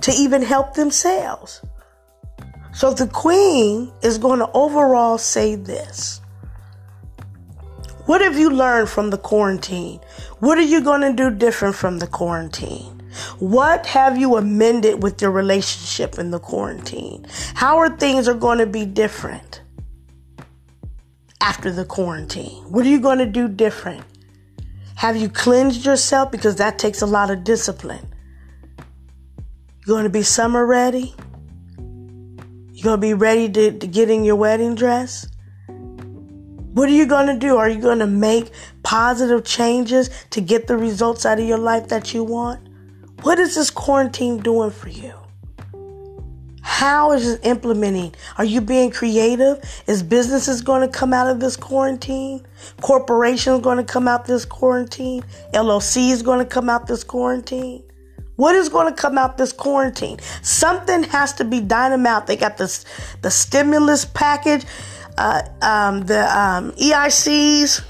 [0.03, 1.63] to even help themselves.
[2.73, 6.21] So the queen is going to overall say this.
[8.05, 10.01] What have you learned from the quarantine?
[10.41, 12.96] What are you going to do different from the quarantine?
[13.39, 17.27] What have you amended with your relationship in the quarantine?
[17.55, 19.63] How are things are going to be different
[21.41, 22.65] after the quarantine?
[22.71, 24.05] What are you going to do different?
[24.97, 28.15] Have you cleansed yourself because that takes a lot of discipline?
[28.79, 31.15] You going to be summer ready?
[31.79, 35.29] You going to be ready to, to get in your wedding dress?
[36.77, 37.57] What are you going to do?
[37.57, 38.51] Are you going to make
[38.83, 42.66] positive changes to get the results out of your life that you want?
[43.23, 45.13] What is this quarantine doing for you?
[46.63, 48.15] How is it implementing?
[48.39, 49.59] Are you being creative?
[49.87, 52.45] Is businesses going to come out of this quarantine?
[52.81, 55.23] Corporations going to come out this quarantine?
[55.55, 57.83] LLC is going to come out this quarantine?
[58.37, 60.19] What is going to come out this quarantine?
[60.43, 62.27] Something has to be dynamite.
[62.27, 62.85] They got this
[63.23, 64.67] the stimulus package
[65.19, 67.83] uh, um, the um, EICs,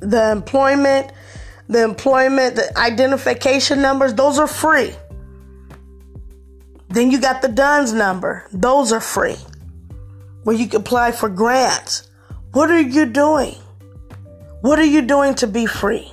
[0.00, 1.12] the employment,
[1.68, 4.92] the employment, the identification numbers, those are free.
[6.88, 9.36] Then you got the DUNS number, those are free,
[10.44, 12.08] where you can apply for grants.
[12.52, 13.54] What are you doing?
[14.62, 16.10] What are you doing to be free?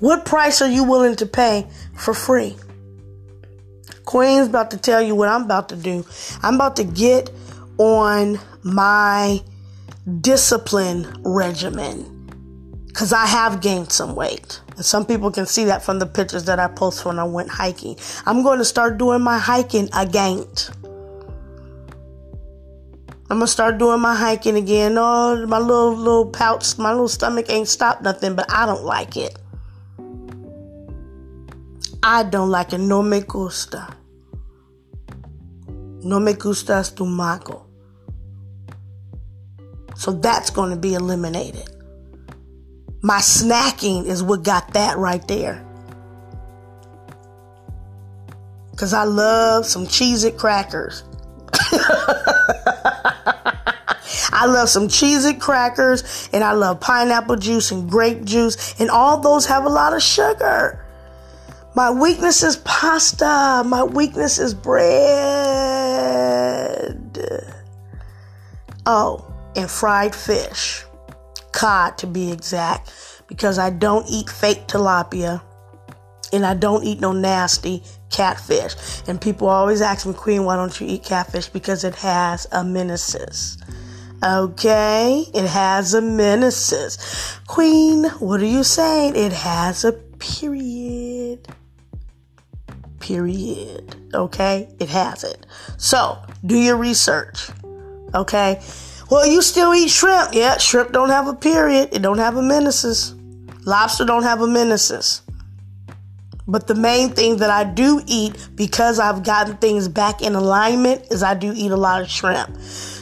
[0.00, 2.56] What price are you willing to pay for free?
[4.04, 6.04] Queen's about to tell you what I'm about to do.
[6.42, 7.30] I'm about to get
[7.78, 9.40] on my
[10.20, 12.15] discipline regimen
[12.96, 14.62] because I have gained some weight.
[14.76, 17.50] And some people can see that from the pictures that I post when I went
[17.50, 17.98] hiking.
[18.24, 20.46] I'm going to start doing my hiking again.
[23.28, 24.96] I'm gonna start doing my hiking again.
[24.96, 29.16] Oh, my little little pouch, my little stomach ain't stopped nothing, but I don't like
[29.16, 29.36] it.
[32.02, 32.78] I don't like it.
[32.78, 33.94] No me gusta.
[36.02, 37.64] No me gusta estómago.
[39.96, 41.75] So that's going to be eliminated.
[43.02, 45.64] My snacking is what got that right there.
[48.70, 51.04] Because I love some Cheez It crackers.
[54.32, 58.90] I love some Cheez It crackers and I love pineapple juice and grape juice, and
[58.90, 60.84] all those have a lot of sugar.
[61.76, 63.62] My weakness is pasta.
[63.66, 64.86] My weakness is bread.
[68.86, 70.85] Oh, and fried fish,
[71.56, 72.92] cod to be exact,
[73.26, 75.42] because I don't eat fake tilapia
[76.32, 78.74] and I don't eat no nasty catfish.
[79.08, 81.48] And people always ask me, Queen, why don't you eat catfish?
[81.48, 83.56] Because it has a menaces.
[84.22, 86.98] Okay, it has a menaces.
[87.46, 89.16] Queen, what are you saying?
[89.16, 91.48] It has a period.
[93.00, 93.96] Period.
[94.12, 95.46] Okay, it has it.
[95.78, 97.48] So do your research.
[98.14, 98.60] Okay.
[99.08, 100.34] Well, you still eat shrimp.
[100.34, 101.90] Yeah, shrimp don't have a period.
[101.92, 103.14] It don't have a menaces.
[103.64, 105.22] Lobster don't have amenities.
[106.48, 111.10] But the main thing that I do eat because I've gotten things back in alignment
[111.10, 112.56] is I do eat a lot of shrimp.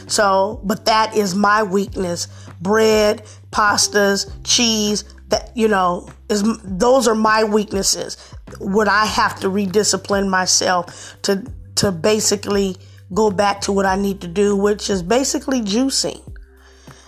[0.07, 2.27] So, but that is my weakness.
[2.61, 8.17] Bread, pastas, cheese, that you know, is those are my weaknesses.
[8.59, 11.45] Would I have to rediscipline myself to
[11.75, 12.77] to basically
[13.13, 16.21] go back to what I need to do, which is basically juicing.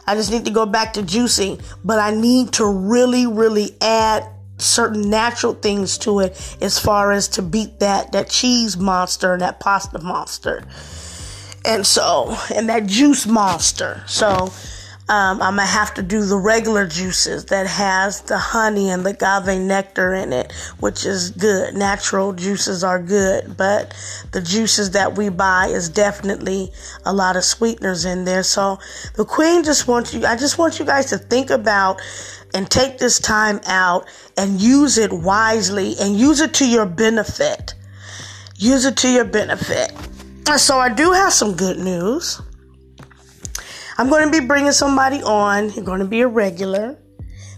[0.05, 4.25] I just need to go back to juicing, but I need to really, really add
[4.57, 9.41] certain natural things to it as far as to beat that that cheese monster, and
[9.41, 10.63] that pasta monster.
[11.65, 14.01] And so, and that juice monster.
[14.07, 14.53] So,
[15.09, 19.11] um, I'm gonna have to do the regular juices that has the honey and the
[19.11, 20.51] agave nectar in it,
[20.81, 21.75] which is good.
[21.75, 23.95] Natural juices are good, but
[24.33, 26.73] the juices that we buy is definitely
[27.05, 28.43] a lot of sweeteners in there.
[28.43, 28.79] So
[29.15, 32.01] the queen just wants you, I just want you guys to think about
[32.53, 37.75] and take this time out and use it wisely and use it to your benefit.
[38.57, 39.93] Use it to your benefit.
[40.57, 42.41] So I do have some good news.
[43.99, 45.71] I'm going to be bringing somebody on.
[45.71, 46.99] You're going to be a regular.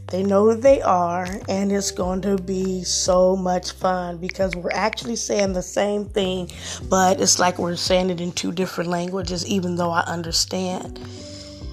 [0.07, 4.71] They know who they are, and it's going to be so much fun because we're
[4.71, 6.49] actually saying the same thing,
[6.89, 10.99] but it's like we're saying it in two different languages, even though I understand.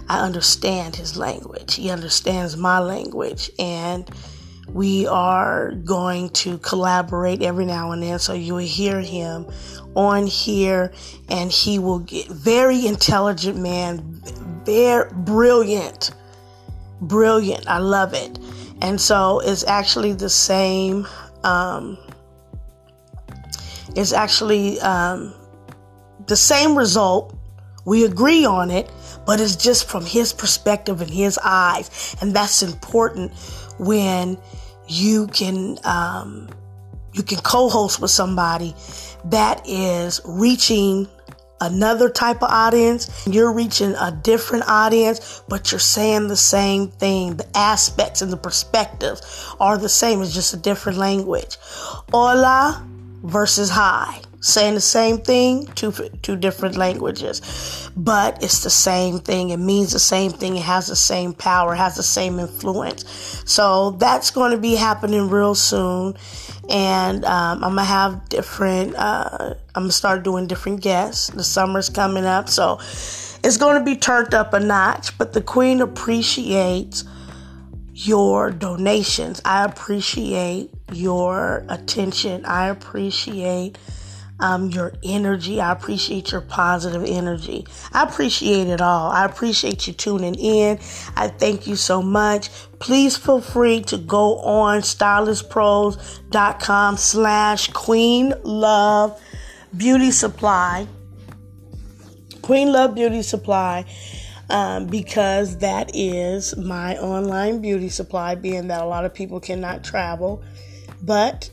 [0.09, 1.77] I understand his language.
[1.77, 4.11] He understands my language, and
[4.69, 8.19] we are going to collaborate every now and then.
[8.19, 9.47] So you'll hear him
[9.95, 10.93] on here,
[11.29, 14.21] and he will get very intelligent man,
[14.67, 16.11] very brilliant,
[17.01, 17.67] brilliant.
[17.69, 18.39] I love it.
[18.83, 21.07] And so it's actually the same.
[21.45, 21.97] Um,
[23.95, 25.33] it's actually um,
[26.27, 27.35] the same result.
[27.87, 28.91] We agree on it,
[29.25, 33.33] but it's just from his perspective and his eyes, and that's important
[33.79, 34.37] when
[34.89, 36.49] you can um,
[37.13, 38.75] you can co-host with somebody
[39.27, 41.09] that is reaching
[41.61, 43.27] another type of audience.
[43.27, 47.37] You're reaching a different audience, but you're saying the same thing.
[47.37, 50.23] The aspects and the perspectives are the same.
[50.23, 51.57] It's just a different language.
[52.11, 52.87] Hola
[53.23, 54.21] versus hi.
[54.41, 55.93] Saying the same thing, two,
[56.23, 57.91] two different languages.
[57.97, 59.51] But it's the same thing.
[59.51, 60.57] It means the same thing.
[60.57, 63.05] It has the same power, has the same influence.
[63.45, 66.17] So that's going to be happening real soon
[66.69, 68.95] and um, I'm gonna have different.
[68.97, 71.29] Uh, I'm gonna start doing different guests.
[71.29, 72.79] The summer's coming up, so
[73.45, 75.17] it's gonna be turned up a notch.
[75.19, 77.05] But the Queen appreciates
[77.93, 79.41] your donations.
[79.45, 82.45] I appreciate your attention.
[82.45, 83.79] I appreciate
[84.41, 85.61] um, your energy.
[85.61, 87.67] I appreciate your positive energy.
[87.93, 89.11] I appreciate it all.
[89.11, 90.79] I appreciate you tuning in.
[91.17, 92.51] I thank you so much.
[92.79, 99.21] Please feel free to go on stylistpros.com slash queen love
[99.77, 100.87] beauty supply.
[102.43, 103.85] Queen Love Beauty Supply.
[104.49, 109.83] Um, because that is my online beauty supply, being that a lot of people cannot
[109.83, 110.45] travel.
[111.03, 111.51] But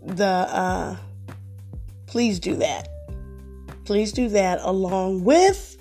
[0.00, 0.96] the uh,
[2.16, 2.88] please do that.
[3.84, 5.76] Please do that along with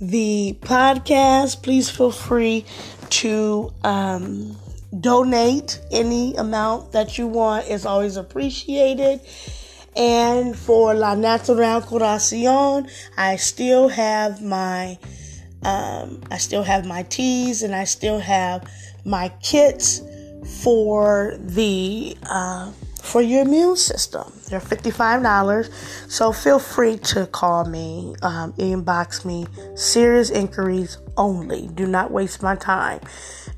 [0.00, 1.60] the podcast.
[1.60, 2.64] Please feel free
[3.08, 4.56] to um,
[5.00, 7.66] donate any amount that you want.
[7.66, 9.22] It's always appreciated.
[9.96, 15.00] And for La Natural Curacion, I still have my
[15.64, 18.70] um, I still have my teas and I still have
[19.04, 20.00] my kits
[20.62, 22.70] for the uh,
[23.00, 24.32] for your immune system.
[24.48, 25.70] They're $55.
[26.10, 29.46] So feel free to call me, um, inbox me.
[29.74, 31.68] Serious inquiries only.
[31.68, 33.00] Do not waste my time.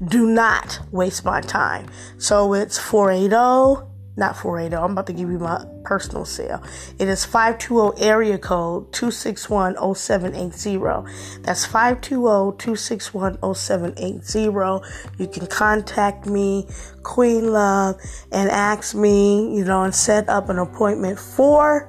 [0.04, 1.86] Do not waste my time.
[2.18, 4.76] So it's 480 not 480.
[4.76, 6.62] I'm about to give you my personal cell.
[6.98, 11.42] It is 520 area code 261 0780.
[11.42, 14.86] That's 520 261 0780.
[15.18, 16.66] You can contact me,
[17.02, 21.88] Queen Love, and ask me, you know, and set up an appointment for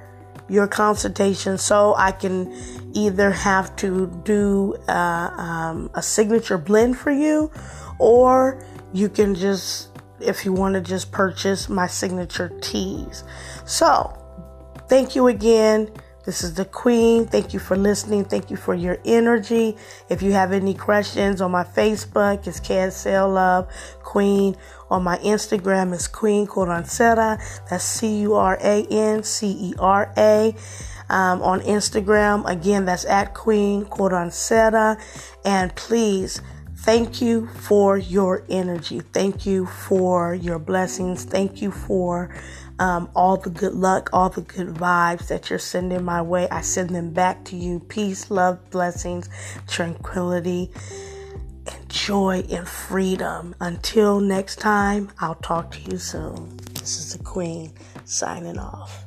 [0.50, 2.54] your consultation so I can
[2.94, 7.50] either have to do uh, um, a signature blend for you
[7.98, 9.93] or you can just
[10.24, 13.24] if you want to just purchase my signature teas.
[13.66, 14.18] So,
[14.88, 15.90] thank you again.
[16.26, 17.26] This is the Queen.
[17.26, 18.24] Thank you for listening.
[18.24, 19.76] Thank you for your energy.
[20.10, 23.68] If you have any questions on my Facebook, it's KSL Love
[24.04, 24.56] Queen.
[24.90, 27.40] On my Instagram, it's Queen Curancera.
[27.70, 30.56] That's C U R A N C E R A.
[31.10, 34.98] Um, on Instagram, again, that's at Queen Curancera.
[35.44, 36.42] And please
[36.84, 39.00] Thank you for your energy.
[39.00, 41.24] Thank you for your blessings.
[41.24, 42.36] Thank you for
[42.78, 46.50] um, all the good luck, all the good vibes that you're sending my way.
[46.50, 47.80] I send them back to you.
[47.80, 49.30] Peace, love, blessings,
[49.66, 50.72] tranquility,
[51.72, 53.56] and joy and freedom.
[53.62, 56.58] Until next time, I'll talk to you soon.
[56.74, 57.72] This is the Queen
[58.04, 59.06] signing off.